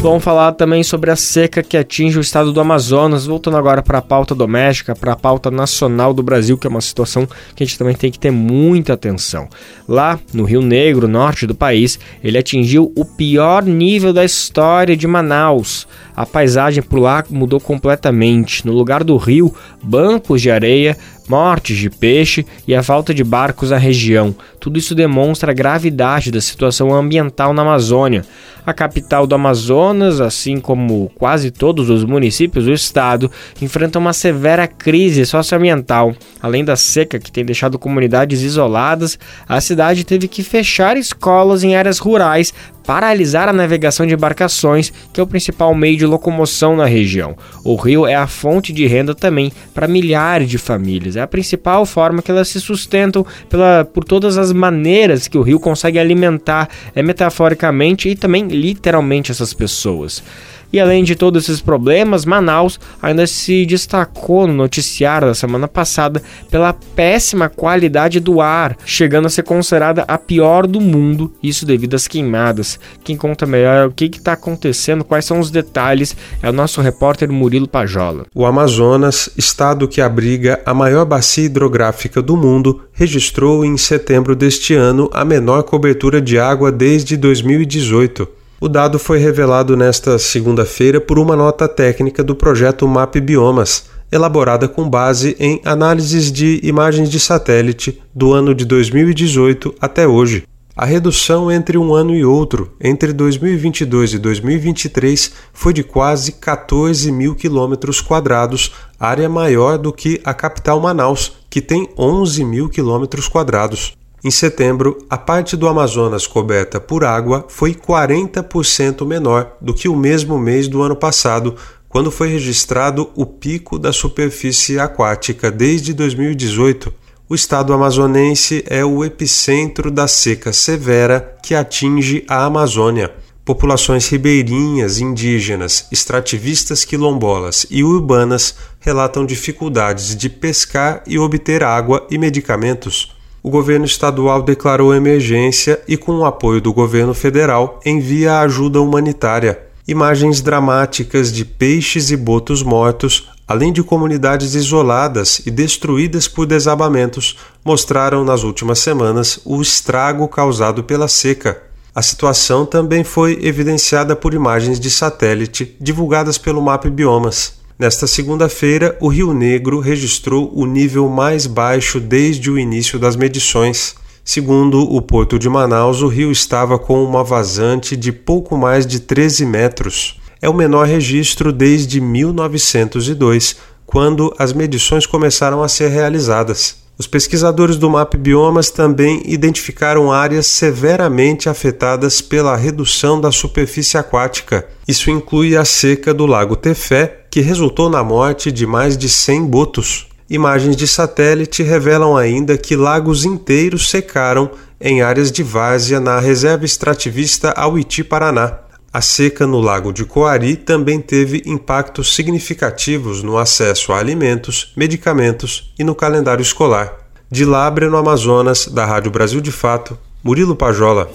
[0.01, 3.97] Vamos falar também sobre a seca que atinge o estado do Amazonas, voltando agora para
[3.97, 7.65] a pauta doméstica, para a pauta nacional do Brasil, que é uma situação que a
[7.65, 9.47] gente também tem que ter muita atenção.
[9.87, 15.07] Lá no Rio Negro, norte do país, ele atingiu o pior nível da história de
[15.07, 15.87] Manaus.
[16.15, 18.65] A paisagem por lá mudou completamente.
[18.65, 20.95] No lugar do rio, bancos de areia
[21.27, 24.35] mortes de peixe e a falta de barcos na região.
[24.59, 28.25] Tudo isso demonstra a gravidade da situação ambiental na Amazônia.
[28.65, 34.67] A capital do Amazonas, assim como quase todos os municípios do estado, enfrenta uma severa
[34.67, 36.13] crise socioambiental.
[36.41, 39.17] Além da seca que tem deixado comunidades isoladas,
[39.47, 42.53] a cidade teve que fechar escolas em áreas rurais
[42.87, 47.35] paralisar a navegação de embarcações, que é o principal meio de locomoção na região.
[47.61, 51.17] O rio é a fonte de renda também para milhares de famílias.
[51.17, 55.41] É a principal forma que elas se sustentam pela, por todas as maneiras que o
[55.41, 60.23] rio consegue alimentar, é metaforicamente e também literalmente essas pessoas.
[60.71, 66.21] E além de todos esses problemas, Manaus ainda se destacou no noticiário da semana passada
[66.49, 71.95] pela péssima qualidade do ar, chegando a ser considerada a pior do mundo, isso devido
[71.95, 72.79] às queimadas.
[73.03, 77.31] Quem conta melhor o que está acontecendo, quais são os detalhes, é o nosso repórter
[77.31, 78.25] Murilo Pajola.
[78.35, 84.73] O Amazonas, estado que abriga a maior bacia hidrográfica do mundo, registrou em setembro deste
[84.73, 88.27] ano a menor cobertura de água desde 2018.
[88.59, 94.67] O dado foi revelado nesta segunda-feira por uma nota técnica do projeto MAP Biomas, elaborada
[94.67, 100.43] com base em análises de imagens de satélite do ano de 2018 até hoje.
[100.75, 107.11] A redução entre um ano e outro, entre 2022 e 2023, foi de quase 14
[107.11, 113.27] mil quilômetros quadrados, área maior do que a capital Manaus, que tem 11 mil quilômetros
[113.27, 113.95] quadrados.
[114.27, 119.95] Em setembro, a parte do Amazonas coberta por água foi 40% menor do que o
[119.95, 121.55] mesmo mês do ano passado,
[121.87, 126.93] quando foi registrado o pico da superfície aquática desde 2018.
[127.29, 133.13] O estado amazonense é o epicentro da seca severa que atinge a Amazônia.
[133.45, 142.17] Populações ribeirinhas, indígenas, extrativistas quilombolas e urbanas relatam dificuldades de pescar e obter água e
[142.17, 143.15] medicamentos
[143.47, 149.57] o governo estadual declarou emergência e, com o apoio do governo federal, envia ajuda humanitária.
[149.87, 157.37] Imagens dramáticas de peixes e botos mortos, além de comunidades isoladas e destruídas por desabamentos,
[157.63, 161.63] mostraram nas últimas semanas o estrago causado pela seca.
[161.95, 167.53] A situação também foi evidenciada por imagens de satélite divulgadas pelo MAP Biomas.
[167.79, 173.95] Nesta segunda-feira, o Rio Negro registrou o nível mais baixo desde o início das medições.
[174.25, 178.99] Segundo o Porto de Manaus, o rio estava com uma vazante de pouco mais de
[178.99, 180.19] 13 metros.
[180.41, 186.86] É o menor registro desde 1902, quando as medições começaram a ser realizadas.
[186.99, 194.67] Os pesquisadores do MAP Biomas também identificaram áreas severamente afetadas pela redução da superfície aquática.
[194.87, 199.45] Isso inclui a seca do Lago Tefé, que resultou na morte de mais de 100
[199.45, 200.07] botos.
[200.27, 204.49] Imagens de satélite revelam ainda que lagos inteiros secaram
[204.81, 208.66] em áreas de várzea na reserva extrativista Auiti Paraná.
[208.91, 215.73] A seca no Lago de Coari também teve impactos significativos no acesso a alimentos, medicamentos
[215.77, 216.97] e no calendário escolar.
[217.29, 221.09] De Lábrea, no Amazonas, da Rádio Brasil de Fato, Murilo Pajola.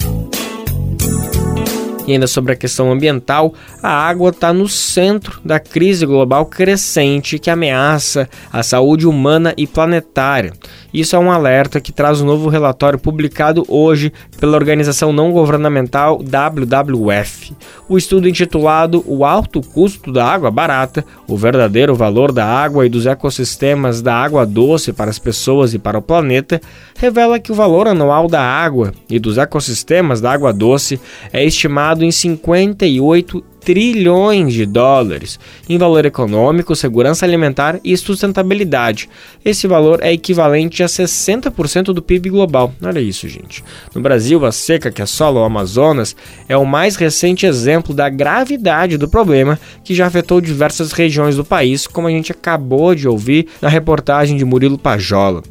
[2.07, 7.39] E ainda sobre a questão ambiental, a água está no centro da crise global crescente
[7.39, 10.53] que ameaça a saúde humana e planetária.
[10.93, 15.33] Isso é um alerta que traz o um novo relatório publicado hoje pela organização não
[15.33, 17.55] governamental WWF.
[17.89, 22.89] O estudo intitulado O Alto Custo da Água Barata, o verdadeiro valor da água e
[22.89, 26.61] dos ecossistemas da água doce para as pessoas e para o planeta,
[26.99, 31.01] revela que o valor anual da água e dos ecossistemas da água doce
[31.33, 35.39] é estimado em 58 trilhões de dólares
[35.69, 39.09] em valor econômico, segurança alimentar e sustentabilidade.
[39.45, 42.75] Esse valor é equivalente a 60% do PIB global.
[42.83, 43.63] Olha isso, gente.
[43.95, 46.17] No Brasil, a seca que assola o Amazonas
[46.49, 51.45] é o mais recente exemplo da gravidade do problema que já afetou diversas regiões do
[51.45, 55.43] país, como a gente acabou de ouvir na reportagem de Murilo Pajola.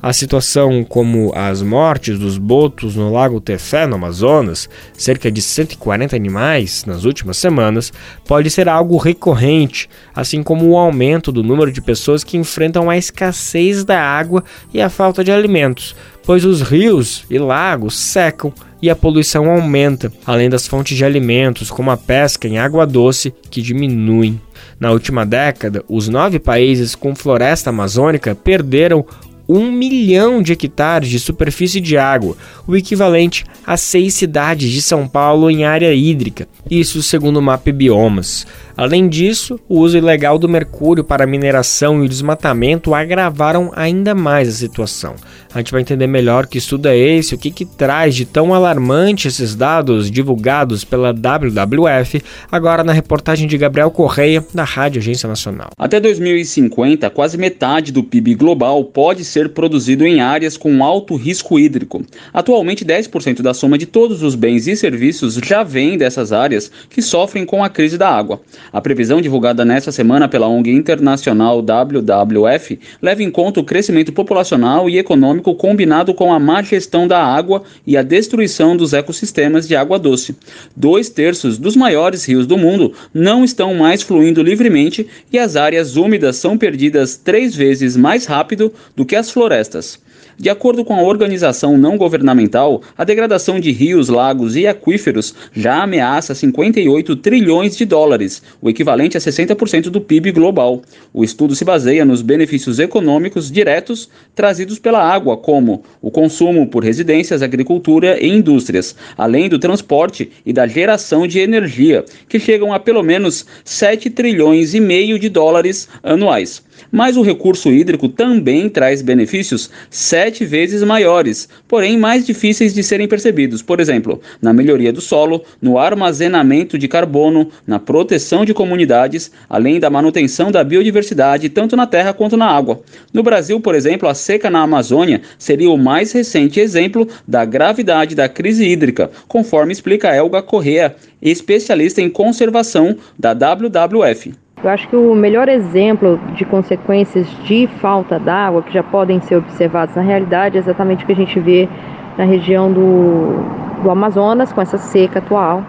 [0.00, 6.14] A situação como as mortes dos botos no Lago Tefé, no Amazonas, cerca de 140
[6.14, 7.92] animais nas últimas semanas, semanas
[8.24, 12.96] pode ser algo recorrente, assim como o aumento do número de pessoas que enfrentam a
[12.96, 18.88] escassez da água e a falta de alimentos, pois os rios e lagos secam e
[18.88, 23.60] a poluição aumenta, além das fontes de alimentos, como a pesca em água doce, que
[23.60, 24.40] diminuem.
[24.78, 29.04] Na última década, os nove países com floresta amazônica perderam
[29.48, 32.36] um milhão de hectares de superfície de água,
[32.66, 37.68] o equivalente a seis cidades de São Paulo em área hídrica, isso segundo o MAP
[37.72, 38.46] Biomas.
[38.78, 44.48] Além disso, o uso ilegal do mercúrio para mineração e o desmatamento agravaram ainda mais
[44.48, 45.16] a situação.
[45.52, 48.54] A gente vai entender melhor que estudo é esse, o que, que traz de tão
[48.54, 52.22] alarmante esses dados divulgados pela WWF,
[52.52, 55.70] agora na reportagem de Gabriel Correia, da Rádio Agência Nacional.
[55.76, 61.58] Até 2050, quase metade do PIB global pode ser produzido em áreas com alto risco
[61.58, 62.04] hídrico.
[62.32, 67.02] Atualmente, 10% da soma de todos os bens e serviços já vem dessas áreas que
[67.02, 68.40] sofrem com a crise da água.
[68.72, 74.90] A previsão divulgada nesta semana pela ONG internacional WWF leva em conta o crescimento populacional
[74.90, 79.74] e econômico combinado com a má gestão da água e a destruição dos ecossistemas de
[79.74, 80.36] água doce.
[80.76, 85.96] Dois terços dos maiores rios do mundo não estão mais fluindo livremente e as áreas
[85.96, 89.98] úmidas são perdidas três vezes mais rápido do que as florestas.
[90.40, 95.82] De acordo com a organização não governamental, a degradação de rios, lagos e aquíferos já
[95.82, 100.80] ameaça 58 trilhões de dólares, o equivalente a 60% do PIB global.
[101.12, 106.84] O estudo se baseia nos benefícios econômicos diretos trazidos pela água, como o consumo por
[106.84, 112.78] residências, agricultura e indústrias, além do transporte e da geração de energia, que chegam a
[112.78, 116.62] pelo menos 7 trilhões e meio de dólares anuais.
[116.90, 123.08] Mas o recurso hídrico também traz benefícios sete vezes maiores, porém mais difíceis de serem
[123.08, 123.62] percebidos.
[123.62, 129.78] Por exemplo, na melhoria do solo, no armazenamento de carbono, na proteção de comunidades, além
[129.78, 132.80] da manutenção da biodiversidade tanto na terra quanto na água.
[133.12, 138.14] No Brasil, por exemplo, a seca na Amazônia seria o mais recente exemplo da gravidade
[138.14, 144.32] da crise hídrica, conforme explica Elga Correa, especialista em conservação da WWF.
[144.62, 149.36] Eu acho que o melhor exemplo de consequências de falta d'água que já podem ser
[149.36, 151.68] observadas na realidade é exatamente o que a gente vê
[152.16, 153.40] na região do,
[153.82, 155.62] do Amazonas, com essa seca atual,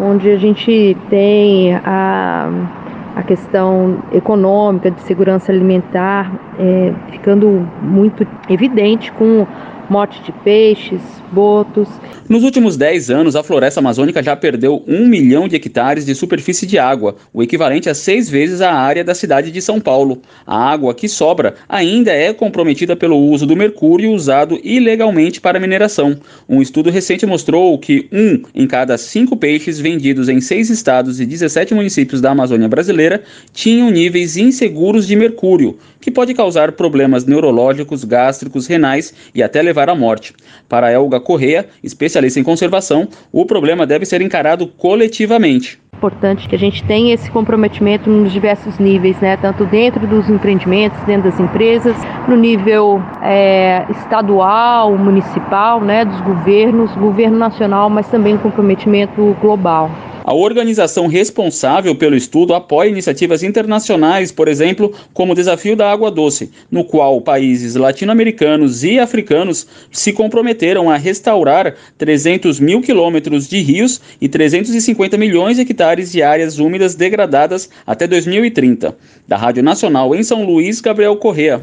[0.00, 2.50] onde a gente tem a,
[3.14, 9.46] a questão econômica de segurança alimentar é, ficando muito evidente com
[9.90, 11.00] morte de peixes,
[11.32, 11.88] botos.
[12.28, 16.66] Nos últimos 10 anos, a floresta amazônica já perdeu um milhão de hectares de superfície
[16.66, 20.22] de água, o equivalente a seis vezes a área da cidade de São Paulo.
[20.46, 26.16] A água que sobra ainda é comprometida pelo uso do mercúrio usado ilegalmente para mineração.
[26.48, 31.26] Um estudo recente mostrou que um em cada cinco peixes vendidos em seis estados e
[31.26, 33.22] 17 municípios da Amazônia brasileira
[33.52, 39.73] tinham níveis inseguros de mercúrio, que pode causar problemas neurológicos, gástricos, renais e até levar
[39.82, 40.34] à morte.
[40.68, 46.58] Para Elga Correa, especialista em conservação, o problema deve ser encarado coletivamente importante que a
[46.58, 49.38] gente tenha esse comprometimento nos diversos níveis, né?
[49.38, 51.96] tanto dentro dos empreendimentos, dentro das empresas,
[52.28, 56.04] no nível é, estadual, municipal, né?
[56.04, 59.90] dos governos, governo nacional, mas também um comprometimento global.
[60.24, 66.10] A organização responsável pelo estudo apoia iniciativas internacionais, por exemplo, como o Desafio da Água
[66.10, 73.60] Doce, no qual países latino-americanos e africanos se comprometeram a restaurar 300 mil quilômetros de
[73.60, 78.96] rios e 350 milhões de hectares de áreas úmidas degradadas até 2030.
[79.28, 81.60] Da Rádio Nacional em São Luís, Gabriel Correa.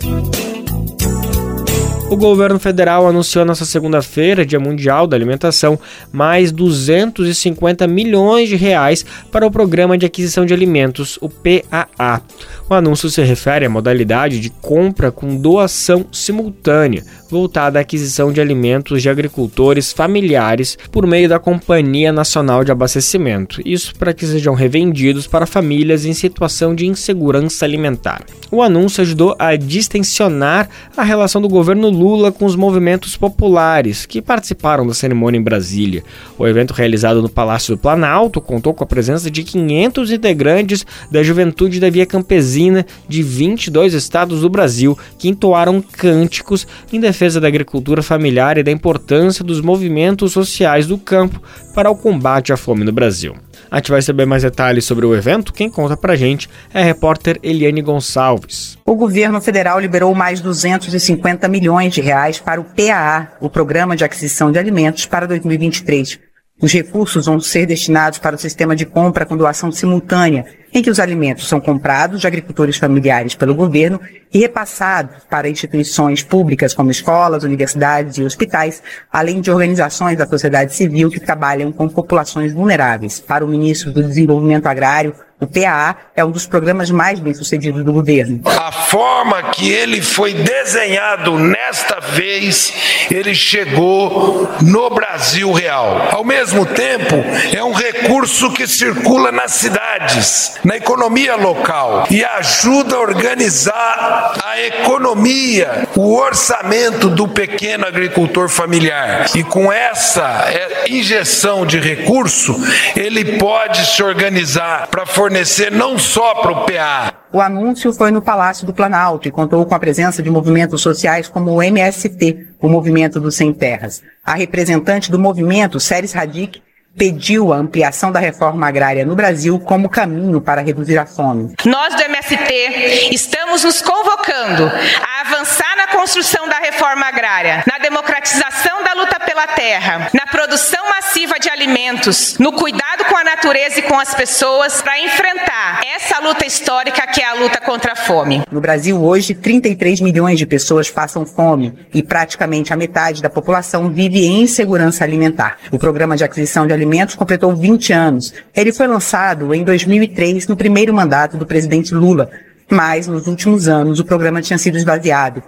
[2.11, 5.79] O governo federal anunciou nesta segunda-feira, Dia Mundial da Alimentação,
[6.11, 12.21] mais 250 milhões de reais para o Programa de Aquisição de Alimentos, o PAA.
[12.69, 18.41] O anúncio se refere à modalidade de compra com doação simultânea, voltada à aquisição de
[18.41, 23.61] alimentos de agricultores familiares por meio da Companhia Nacional de Abastecimento.
[23.65, 28.25] Isso para que sejam revendidos para famílias em situação de insegurança alimentar.
[28.51, 32.00] O anúncio ajudou a distensionar a relação do governo Lula
[32.31, 36.03] com os movimentos populares que participaram da cerimônia em Brasília.
[36.37, 41.21] O evento realizado no Palácio do Planalto contou com a presença de 500 integrantes da
[41.21, 47.47] juventude da Via Campesina de 22 estados do Brasil que entoaram cânticos em defesa da
[47.47, 51.41] agricultura familiar e da importância dos movimentos sociais do campo
[51.75, 53.35] para o combate à fome no Brasil.
[53.71, 55.53] A gente vai saber mais detalhes sobre o evento.
[55.53, 58.77] Quem conta pra gente é a repórter Eliane Gonçalves.
[58.85, 64.03] O governo federal liberou mais 250 milhões de reais para o PAA, o Programa de
[64.03, 66.19] Aquisição de Alimentos, para 2023.
[66.61, 70.89] Os recursos vão ser destinados para o sistema de compra com doação simultânea, em que
[70.89, 73.99] os alimentos são comprados de agricultores familiares pelo governo
[74.33, 80.73] e repassados para instituições públicas como escolas, universidades e hospitais, além de organizações da sociedade
[80.73, 83.19] civil que trabalham com populações vulneráveis.
[83.19, 87.91] Para o ministro do Desenvolvimento Agrário, o PAA é um dos programas mais bem-sucedidos do
[87.91, 88.41] governo.
[88.45, 92.71] A forma que ele foi desenhado nesta vez,
[93.09, 96.09] ele chegou no Brasil real.
[96.11, 97.15] Ao mesmo tempo,
[97.51, 104.59] é um recurso que circula nas cidades, na economia local e ajuda a organizar a
[104.61, 109.25] economia, o orçamento do pequeno agricultor familiar.
[109.35, 112.55] E com essa é, injeção de recurso,
[112.95, 117.13] ele pode se organizar para fornecer não só para o PA.
[117.33, 121.29] O anúncio foi no Palácio do Planalto e contou com a presença de movimentos sociais
[121.29, 124.03] como o MST, o Movimento dos Sem Terras.
[124.23, 126.61] A representante do movimento, Séries Radic,
[126.97, 131.53] pediu a ampliação da reforma agrária no Brasil como caminho para reduzir a fome.
[131.65, 138.93] Nós do MST estamos nos convocando a avançar construção da reforma agrária, na democratização da
[138.93, 143.99] luta pela terra, na produção massiva de alimentos, no cuidado com a natureza e com
[143.99, 148.41] as pessoas para enfrentar essa luta histórica que é a luta contra a fome.
[148.51, 153.89] No Brasil hoje, 33 milhões de pessoas passam fome e praticamente a metade da população
[153.89, 155.57] vive em insegurança alimentar.
[155.71, 158.33] O programa de aquisição de Alimentos completou 20 anos.
[158.55, 162.29] Ele foi lançado em 2003, no primeiro mandato do presidente Lula,
[162.69, 165.43] mas nos últimos anos o programa tinha sido esvaziado.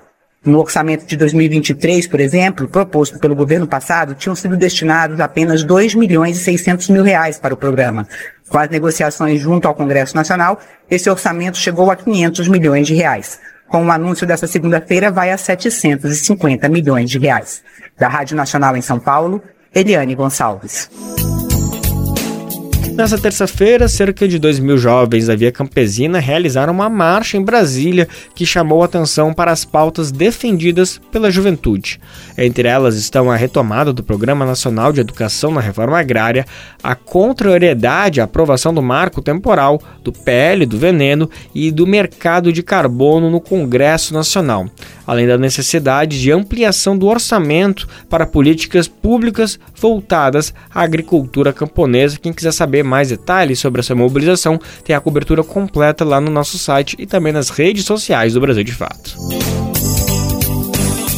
[0.46, 5.96] No orçamento de 2023, por exemplo, proposto pelo governo passado, tinham sido destinados apenas 2
[5.96, 8.06] milhões e 600 mil reais para o programa.
[8.50, 10.60] Com as negociações junto ao Congresso Nacional,
[10.92, 13.40] esse orçamento chegou a 500 milhões de reais.
[13.70, 17.64] Com o anúncio dessa segunda-feira, vai a 750 milhões de reais.
[17.98, 19.42] Da Rádio Nacional em São Paulo,
[19.74, 20.90] Eliane Gonçalves.
[22.96, 28.08] Nessa terça-feira, cerca de 2 mil jovens da Via Campesina realizaram uma marcha em Brasília
[28.36, 32.00] que chamou atenção para as pautas defendidas pela juventude.
[32.38, 36.46] Entre elas estão a retomada do Programa Nacional de Educação na Reforma Agrária,
[36.84, 42.62] a contrariedade à aprovação do marco temporal, do PL do veneno e do mercado de
[42.62, 44.68] carbono no Congresso Nacional,
[45.08, 52.20] além da necessidade de ampliação do orçamento para políticas públicas voltadas à agricultura camponesa.
[52.22, 56.58] Quem quiser saber mais detalhes sobre essa mobilização, tem a cobertura completa lá no nosso
[56.58, 59.18] site e também nas redes sociais do Brasil de Fato.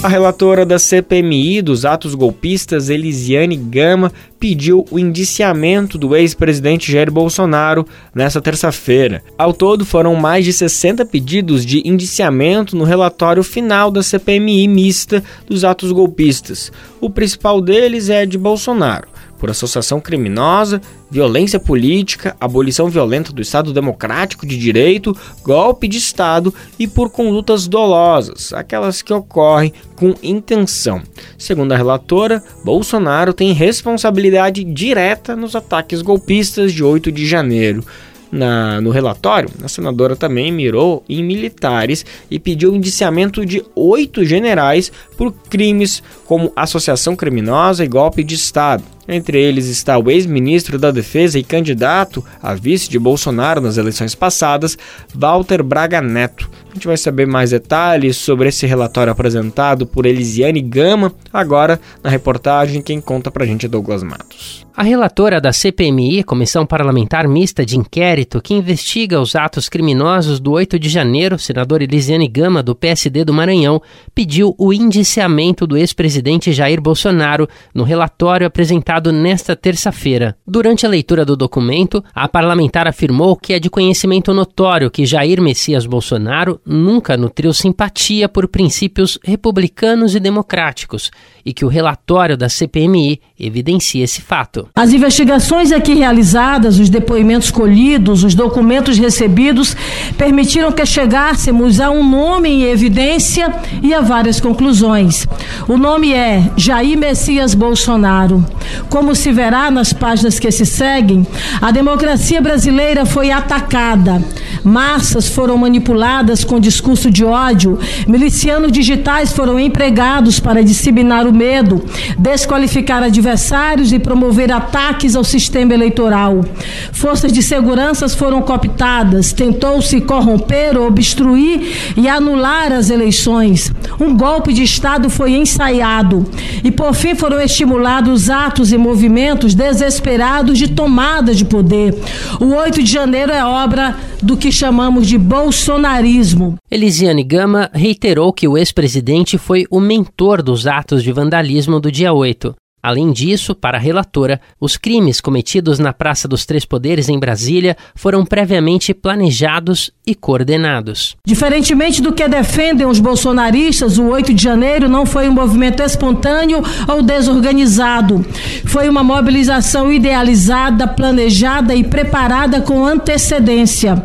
[0.05, 7.11] A relatora da CPMI dos atos golpistas, Elisiane Gama, pediu o indiciamento do ex-presidente Jair
[7.11, 9.23] Bolsonaro nesta terça-feira.
[9.35, 15.23] Ao todo, foram mais de 60 pedidos de indiciamento no relatório final da CPMI mista
[15.47, 16.71] dos atos golpistas.
[17.01, 23.73] O principal deles é de Bolsonaro por associação criminosa, violência política, abolição violenta do Estado
[23.73, 31.01] Democrático de Direito, golpe de Estado e por condutas dolosas, aquelas que ocorrem com intenção.
[31.37, 37.83] Segundo a relatora, Bolsonaro tem responsabilidade direta nos ataques golpistas de 8 de janeiro.
[38.31, 44.91] Na, no relatório, a senadora também mirou em militares e pediu indiciamento de oito generais
[45.15, 48.83] por crimes como associação criminosa e golpe de Estado.
[49.07, 54.15] Entre eles está o ex-ministro da Defesa e candidato a vice de Bolsonaro nas eleições
[54.15, 54.77] passadas,
[55.13, 56.49] Walter Braga Neto.
[56.75, 62.09] A gente vai saber mais detalhes sobre esse relatório apresentado por Elisiane Gama, agora na
[62.09, 64.65] reportagem quem conta pra gente é Douglas Matos.
[64.77, 70.51] A relatora da CPMI, Comissão Parlamentar Mista de Inquérito, que investiga os atos criminosos do
[70.51, 73.81] 8 de janeiro, senadora Elisiane Gama, do PSD do Maranhão,
[74.13, 80.35] pediu o indiciamento do ex-presidente Jair Bolsonaro no relatório apresentado nesta terça-feira.
[80.45, 85.41] Durante a leitura do documento, a parlamentar afirmou que é de conhecimento notório que Jair
[85.41, 91.11] Messias Bolsonaro nunca nutriu simpatia por princípios republicanos e democráticos
[91.45, 94.67] e que o relatório da CPMI evidencia esse fato.
[94.75, 99.75] As investigações aqui realizadas, os depoimentos colhidos, os documentos recebidos
[100.17, 103.53] permitiram que chegássemos a um nome em evidência
[103.83, 105.27] e a várias conclusões.
[105.67, 108.43] O nome é Jair Messias Bolsonaro.
[108.89, 111.27] Como se verá nas páginas que se seguem,
[111.61, 114.23] a democracia brasileira foi atacada.
[114.63, 117.77] Massas foram manipuladas com com discurso de ódio,
[118.07, 121.83] milicianos digitais foram empregados para disseminar o medo,
[122.17, 126.45] desqualificar adversários e promover ataques ao sistema eleitoral.
[126.93, 133.73] Forças de segurança foram cooptadas, tentou-se corromper, obstruir e anular as eleições.
[133.99, 136.25] Um golpe de Estado foi ensaiado
[136.63, 141.93] e, por fim, foram estimulados atos e movimentos desesperados de tomada de poder.
[142.39, 146.44] O 8 de janeiro é obra do que chamamos de bolsonarismo.
[146.69, 152.13] Elisiane Gama reiterou que o ex-presidente foi o mentor dos atos de vandalismo do dia
[152.13, 152.55] 8.
[152.85, 157.75] Além disso, para a relatora, os crimes cometidos na Praça dos Três Poderes em Brasília
[157.95, 161.17] foram previamente planejados e coordenados.
[161.25, 166.61] Diferentemente do que defendem os bolsonaristas, o 8 de janeiro não foi um movimento espontâneo
[166.87, 168.23] ou desorganizado.
[168.65, 173.95] Foi uma mobilização idealizada, planejada e preparada com antecedência.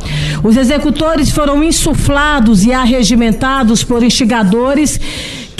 [0.42, 4.98] Os executores foram insuflados e arregimentados por instigadores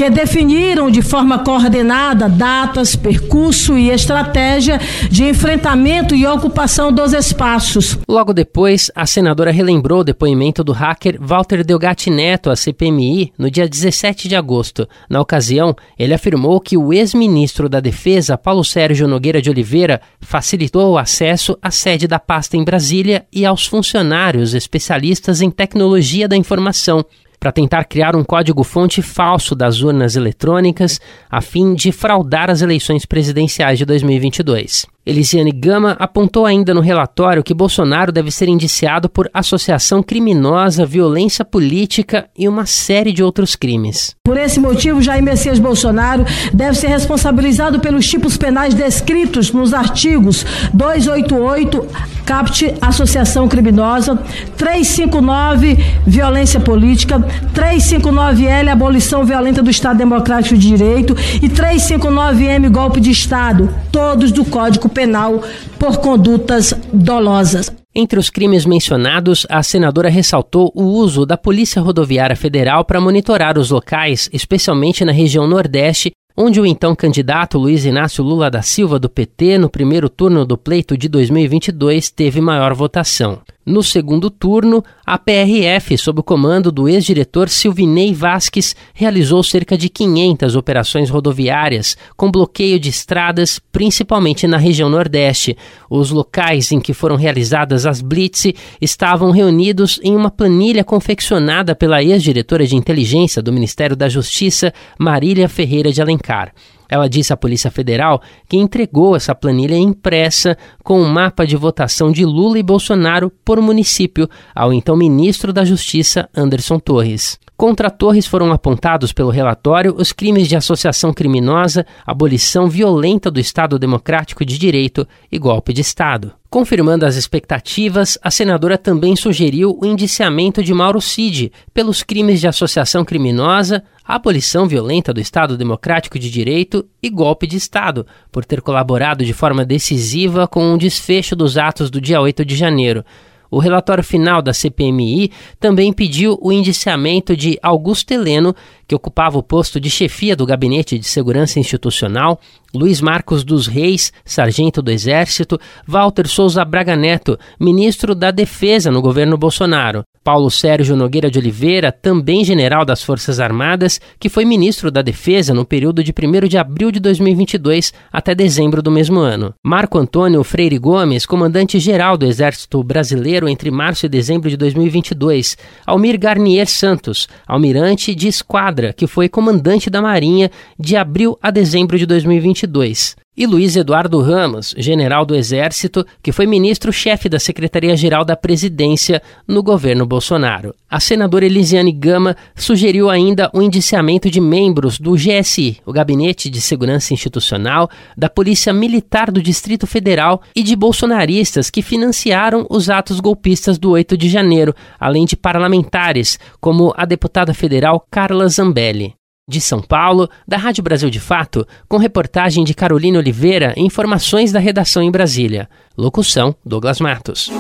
[0.01, 4.81] que definiram de forma coordenada datas, percurso e estratégia
[5.11, 7.99] de enfrentamento e ocupação dos espaços.
[8.09, 13.51] Logo depois, a senadora relembrou o depoimento do hacker Walter Delgatti Neto à CPMI no
[13.51, 14.89] dia 17 de agosto.
[15.07, 20.93] Na ocasião, ele afirmou que o ex-ministro da Defesa, Paulo Sérgio Nogueira de Oliveira, facilitou
[20.93, 26.39] o acesso à sede da pasta em Brasília e aos funcionários especialistas em tecnologia da
[26.39, 27.05] informação
[27.41, 33.07] para tentar criar um código-fonte falso das urnas eletrônicas a fim de fraudar as eleições
[33.07, 34.87] presidenciais de 2022.
[35.05, 41.43] Elisiane Gama apontou ainda no relatório que Bolsonaro deve ser indiciado por associação criminosa, violência
[41.43, 44.15] política e uma série de outros crimes.
[44.23, 50.45] Por esse motivo, Jair Messias Bolsonaro deve ser responsabilizado pelos tipos penais descritos nos artigos
[50.75, 51.87] 288,
[52.27, 54.17] CAPT, associação criminosa,
[54.57, 57.19] 359, violência política,
[57.55, 64.45] 359L, abolição violenta do Estado Democrático de Direito e 359M, golpe de Estado, todos do
[64.45, 65.43] Código Penal
[65.79, 67.73] por condutas dolosas.
[67.95, 73.59] Entre os crimes mencionados, a senadora ressaltou o uso da Polícia Rodoviária Federal para monitorar
[73.59, 78.99] os locais, especialmente na região Nordeste, onde o então candidato Luiz Inácio Lula da Silva
[78.99, 83.41] do PT, no primeiro turno do pleito de 2022, teve maior votação.
[83.65, 89.91] No segundo turno, a PRF, sob o comando do ex-diretor Silvinei Vasques, realizou cerca de
[89.91, 95.59] 500 operações rodoviárias com bloqueio de estradas, principalmente na região Nordeste.
[95.91, 98.47] Os locais em que foram realizadas as blitz
[98.81, 105.51] estavam reunidos em uma planilha confeccionada pela ex-diretora de inteligência do Ministério da Justiça, Marília
[105.51, 106.55] Ferreira de Alencar.
[106.91, 111.57] Ela disse à Polícia Federal que entregou essa planilha impressa com o um mapa de
[111.57, 117.39] votação de Lula e Bolsonaro por município ao então ministro da Justiça, Anderson Torres.
[117.57, 123.79] Contra Torres foram apontados pelo relatório os crimes de associação criminosa, abolição violenta do Estado
[123.79, 126.40] Democrático de Direito e golpe de Estado.
[126.51, 132.49] Confirmando as expectativas, a senadora também sugeriu o indiciamento de Mauro Cid pelos crimes de
[132.49, 138.61] associação criminosa, abolição violenta do Estado Democrático de Direito e golpe de Estado, por ter
[138.63, 143.05] colaborado de forma decisiva com o desfecho dos atos do dia 8 de janeiro.
[143.51, 148.55] O relatório final da CPMI também pediu o indiciamento de Augusto Heleno,
[148.87, 152.39] que ocupava o posto de chefia do Gabinete de Segurança Institucional,
[152.73, 159.03] Luiz Marcos dos Reis, sargento do Exército, Walter Souza Braga Neto, ministro da Defesa no
[159.03, 164.89] governo Bolsonaro, Paulo Sérgio Nogueira de Oliveira, também general das Forças Armadas, que foi ministro
[164.89, 169.53] da Defesa no período de 1 de abril de 2022 até dezembro do mesmo ano.
[169.61, 175.59] Marco Antônio Freire Gomes, comandante-geral do Exército Brasileiro entre março e dezembro de 2022.
[175.85, 181.99] Almir Garnier Santos, almirante de esquadra, que foi comandante da Marinha de abril a dezembro
[181.99, 188.37] de 2022 e Luiz Eduardo Ramos, general do Exército, que foi ministro-chefe da Secretaria-Geral da
[188.37, 190.75] Presidência no governo Bolsonaro.
[190.91, 196.61] A senadora Elisiane Gama sugeriu ainda o indiciamento de membros do GSI, o Gabinete de
[196.61, 203.21] Segurança Institucional, da Polícia Militar do Distrito Federal e de bolsonaristas que financiaram os atos
[203.21, 209.15] golpistas do 8 de janeiro, além de parlamentares, como a deputada federal Carla Zambelli.
[209.51, 214.53] De São Paulo, da Rádio Brasil de Fato, com reportagem de Carolina Oliveira e informações
[214.53, 215.69] da redação em Brasília.
[215.99, 217.51] Locução: Douglas Matos.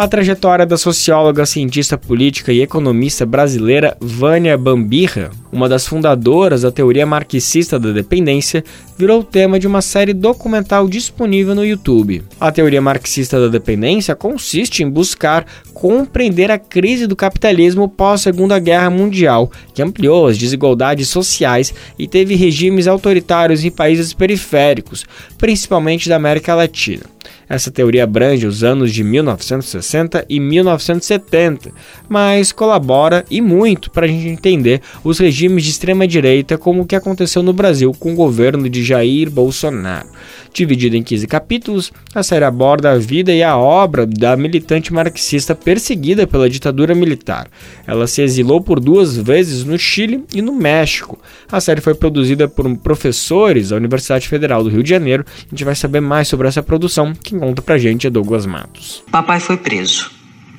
[0.00, 6.72] A trajetória da socióloga, cientista política e economista brasileira Vânia Bambirra, uma das fundadoras da
[6.72, 8.64] teoria marxista da dependência,
[8.96, 12.22] virou tema de uma série documental disponível no YouTube.
[12.40, 15.44] A teoria marxista da dependência consiste em buscar
[15.74, 22.34] compreender a crise do capitalismo pós-Segunda Guerra Mundial, que ampliou as desigualdades sociais e teve
[22.36, 25.04] regimes autoritários em países periféricos,
[25.36, 27.02] principalmente da América Latina.
[27.50, 31.72] Essa teoria abrange os anos de 1960 e 1970,
[32.08, 36.94] mas colabora e muito para a gente entender os regimes de extrema-direita, como o que
[36.94, 40.06] aconteceu no Brasil com o governo de Jair Bolsonaro.
[40.52, 45.54] Dividida em 15 capítulos, a série aborda a vida e a obra da militante marxista
[45.54, 47.48] perseguida pela ditadura militar.
[47.86, 51.18] Ela se exilou por duas vezes no Chile e no México.
[51.50, 55.24] A série foi produzida por professores da Universidade Federal do Rio de Janeiro.
[55.28, 57.12] A gente vai saber mais sobre essa produção.
[57.22, 59.02] Quem conta pra gente é Douglas Matos.
[59.10, 60.10] Papai foi preso.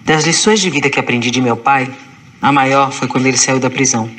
[0.03, 1.89] Das lições de vida que aprendi de meu pai,
[2.41, 4.09] a maior foi quando ele saiu da prisão.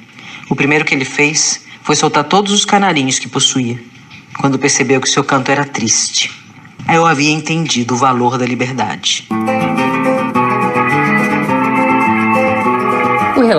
[0.48, 3.78] O primeiro que ele fez foi soltar todos os canarinhos que possuía
[4.40, 6.30] quando percebeu que seu canto era triste.
[6.88, 9.26] Eu havia entendido o valor da liberdade.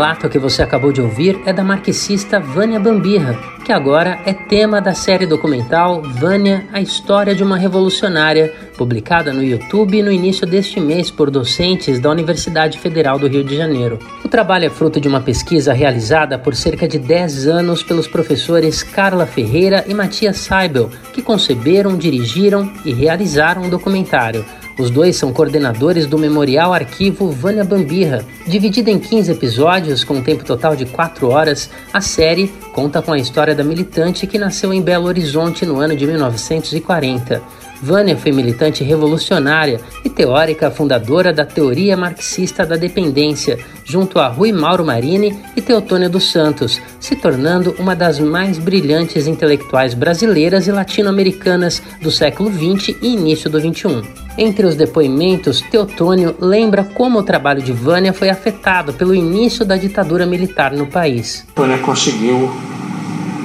[0.04, 4.82] Relato que você acabou de ouvir é da marxista Vânia Bambirra, que agora é tema
[4.82, 10.78] da série documental Vânia, a história de uma revolucionária, publicada no YouTube no início deste
[10.78, 13.98] mês por docentes da Universidade Federal do Rio de Janeiro.
[14.26, 18.84] O trabalho é fruto de uma pesquisa realizada por cerca de 10 anos pelos professores
[18.84, 24.44] Carla Ferreira e Matias Seibel, que conceberam, dirigiram e realizaram o um documentário.
[24.78, 28.26] Os dois são coordenadores do Memorial Arquivo Vânia Bambirra.
[28.48, 33.14] Dividida em 15 episódios, com um tempo total de 4 horas, a série conta com
[33.14, 37.42] a história da militante que nasceu em Belo Horizonte no ano de 1940.
[37.84, 44.54] Vânia foi militante revolucionária e teórica fundadora da teoria marxista da dependência, junto a Rui
[44.54, 50.72] Mauro Marini e Teotônio dos Santos, se tornando uma das mais brilhantes intelectuais brasileiras e
[50.72, 54.02] latino-americanas do século XX e início do XXI.
[54.38, 59.76] Entre os depoimentos, Teotônio lembra como o trabalho de Vânia foi afetado pelo início da
[59.76, 61.46] ditadura militar no país.
[61.54, 62.50] Vânia conseguiu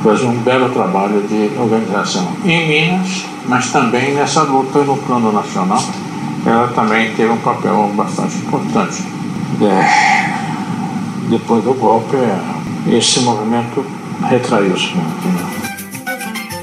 [0.02, 5.82] fazer um belo trabalho de organização em Minas, mas também nessa luta no plano nacional.
[6.46, 9.02] Ela também teve um papel bastante importante.
[9.60, 12.16] É, depois do golpe,
[12.86, 13.84] esse movimento
[14.22, 14.94] retraiu-se.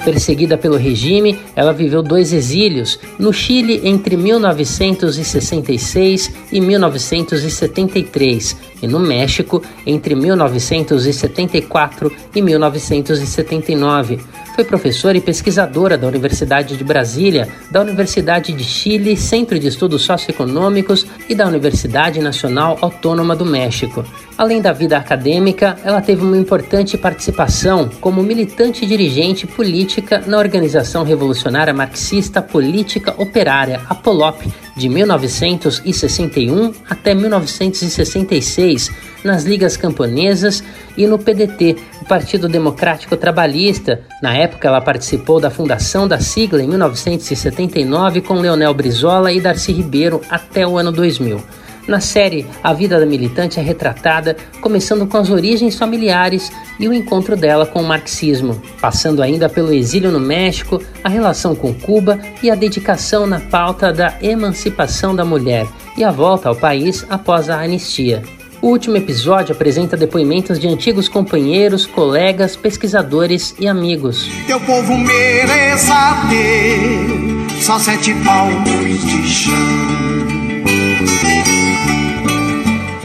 [0.05, 8.99] Perseguida pelo regime, ela viveu dois exílios no Chile entre 1966 e 1973 e no
[8.99, 14.19] México entre 1974 e 1979.
[14.53, 20.03] Foi professora e pesquisadora da Universidade de Brasília, da Universidade de Chile, Centro de Estudos
[20.03, 24.05] Socioeconômicos e da Universidade Nacional Autônoma do México.
[24.37, 31.05] Além da vida acadêmica, ela teve uma importante participação como militante dirigente política na Organização
[31.05, 38.91] Revolucionária Marxista Política Operária, a POLOP, de 1961 até 1966,
[39.23, 40.61] nas ligas camponesas
[40.97, 44.01] e no PDT, o Partido Democrático Trabalhista.
[44.21, 49.71] Na época, ela participou da fundação da sigla em 1979 com Leonel Brizola e Darcy
[49.71, 51.64] Ribeiro até o ano 2000.
[51.87, 56.93] Na série, a vida da militante é retratada, começando com as origens familiares e o
[56.93, 62.19] encontro dela com o marxismo, passando ainda pelo exílio no México, a relação com Cuba
[62.41, 67.49] e a dedicação na pauta da emancipação da mulher e a volta ao país após
[67.49, 68.23] a anistia.
[68.61, 74.27] O último episódio apresenta depoimentos de antigos companheiros, colegas, pesquisadores e amigos.
[74.47, 75.93] Teu povo mereça
[76.29, 80.14] ter só sete palmos de chão.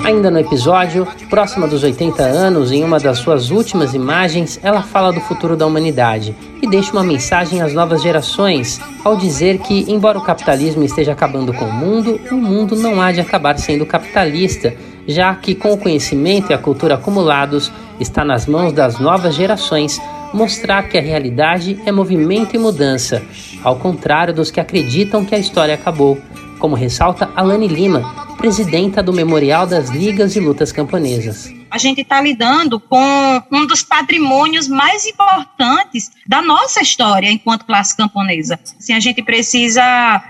[0.02, 5.12] Ainda no episódio, próxima dos 80 anos, em uma das suas últimas imagens, ela fala
[5.12, 10.18] do futuro da humanidade e deixa uma mensagem às novas gerações, ao dizer que, embora
[10.18, 14.74] o capitalismo esteja acabando com o mundo, o mundo não há de acabar sendo capitalista,
[15.06, 17.70] já que, com o conhecimento e a cultura acumulados,
[18.00, 20.00] está nas mãos das novas gerações
[20.32, 23.22] mostrar que a realidade é movimento e mudança,
[23.62, 26.18] ao contrário dos que acreditam que a história acabou,
[26.60, 31.52] como ressalta Alane Lima, presidenta do Memorial das Ligas e Lutas Camponesas.
[31.70, 37.96] A gente está lidando com um dos patrimônios mais importantes da nossa história enquanto classe
[37.96, 38.60] camponesa.
[38.78, 40.22] Assim, a gente precisa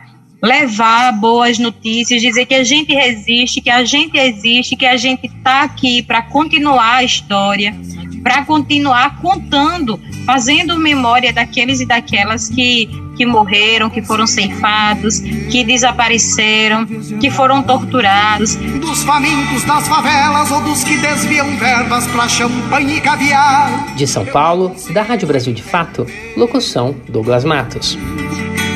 [0.43, 5.26] levar boas notícias, dizer que a gente resiste, que a gente existe, que a gente
[5.26, 7.74] está aqui para continuar a história,
[8.22, 15.64] para continuar contando fazendo memória daqueles e daquelas que, que morreram, que foram ceifados, que
[15.64, 16.87] desapareceram,
[17.21, 18.55] que foram torturados.
[18.55, 23.95] Dos famintos das favelas ou dos que desviam verbas para champanhe e caviar.
[23.95, 26.07] De São Paulo, da Rádio Brasil de Fato,
[26.37, 27.99] locução Douglas Matos.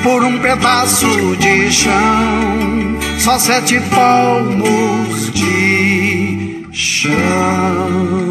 [0.02, 8.23] Por um pedaço de chão, só sete palmos de chão.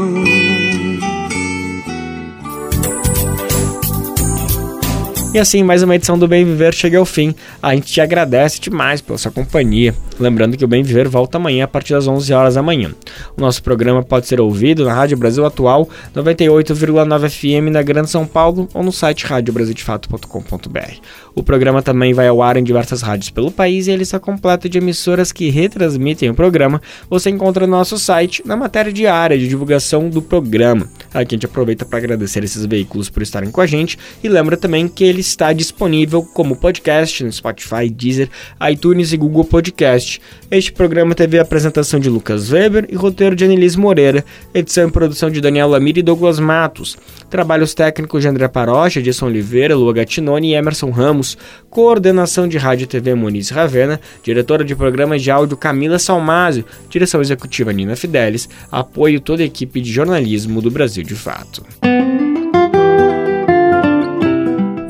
[5.33, 7.33] E assim, mais uma edição do Bem Viver chega ao fim.
[7.59, 9.95] A gente te agradece demais pela sua companhia.
[10.19, 12.93] Lembrando que o Bem Viver volta amanhã a partir das 11 horas da manhã.
[13.35, 18.27] O nosso programa pode ser ouvido na Rádio Brasil Atual 98,9 FM na Grande São
[18.27, 21.01] Paulo ou no site radiobrasildefato.com.br.
[21.33, 24.69] O programa também vai ao ar em diversas rádios pelo país e a lista completa
[24.69, 26.79] de emissoras que retransmitem o programa
[27.09, 30.87] você encontra no nosso site na matéria diária de divulgação do programa.
[31.11, 34.55] Aqui a gente aproveita para agradecer esses veículos por estarem com a gente e lembra
[34.55, 38.29] também que eles está disponível como podcast no Spotify, Deezer,
[38.69, 40.21] iTunes e Google Podcast.
[40.51, 44.91] Este programa teve a apresentação de Lucas Weber e roteiro de Anelise Moreira, edição e
[44.91, 46.97] produção de Daniel Lamir e Douglas Matos,
[47.29, 51.37] trabalhos técnicos de André Parocha, Edson Oliveira, Lua Gattinoni e Emerson Ramos,
[51.69, 57.21] coordenação de Rádio e TV Moniz Ravena, diretora de programas de áudio Camila Salmásio, direção
[57.21, 61.63] executiva Nina Fidelis, apoio toda a equipe de jornalismo do Brasil de Fato.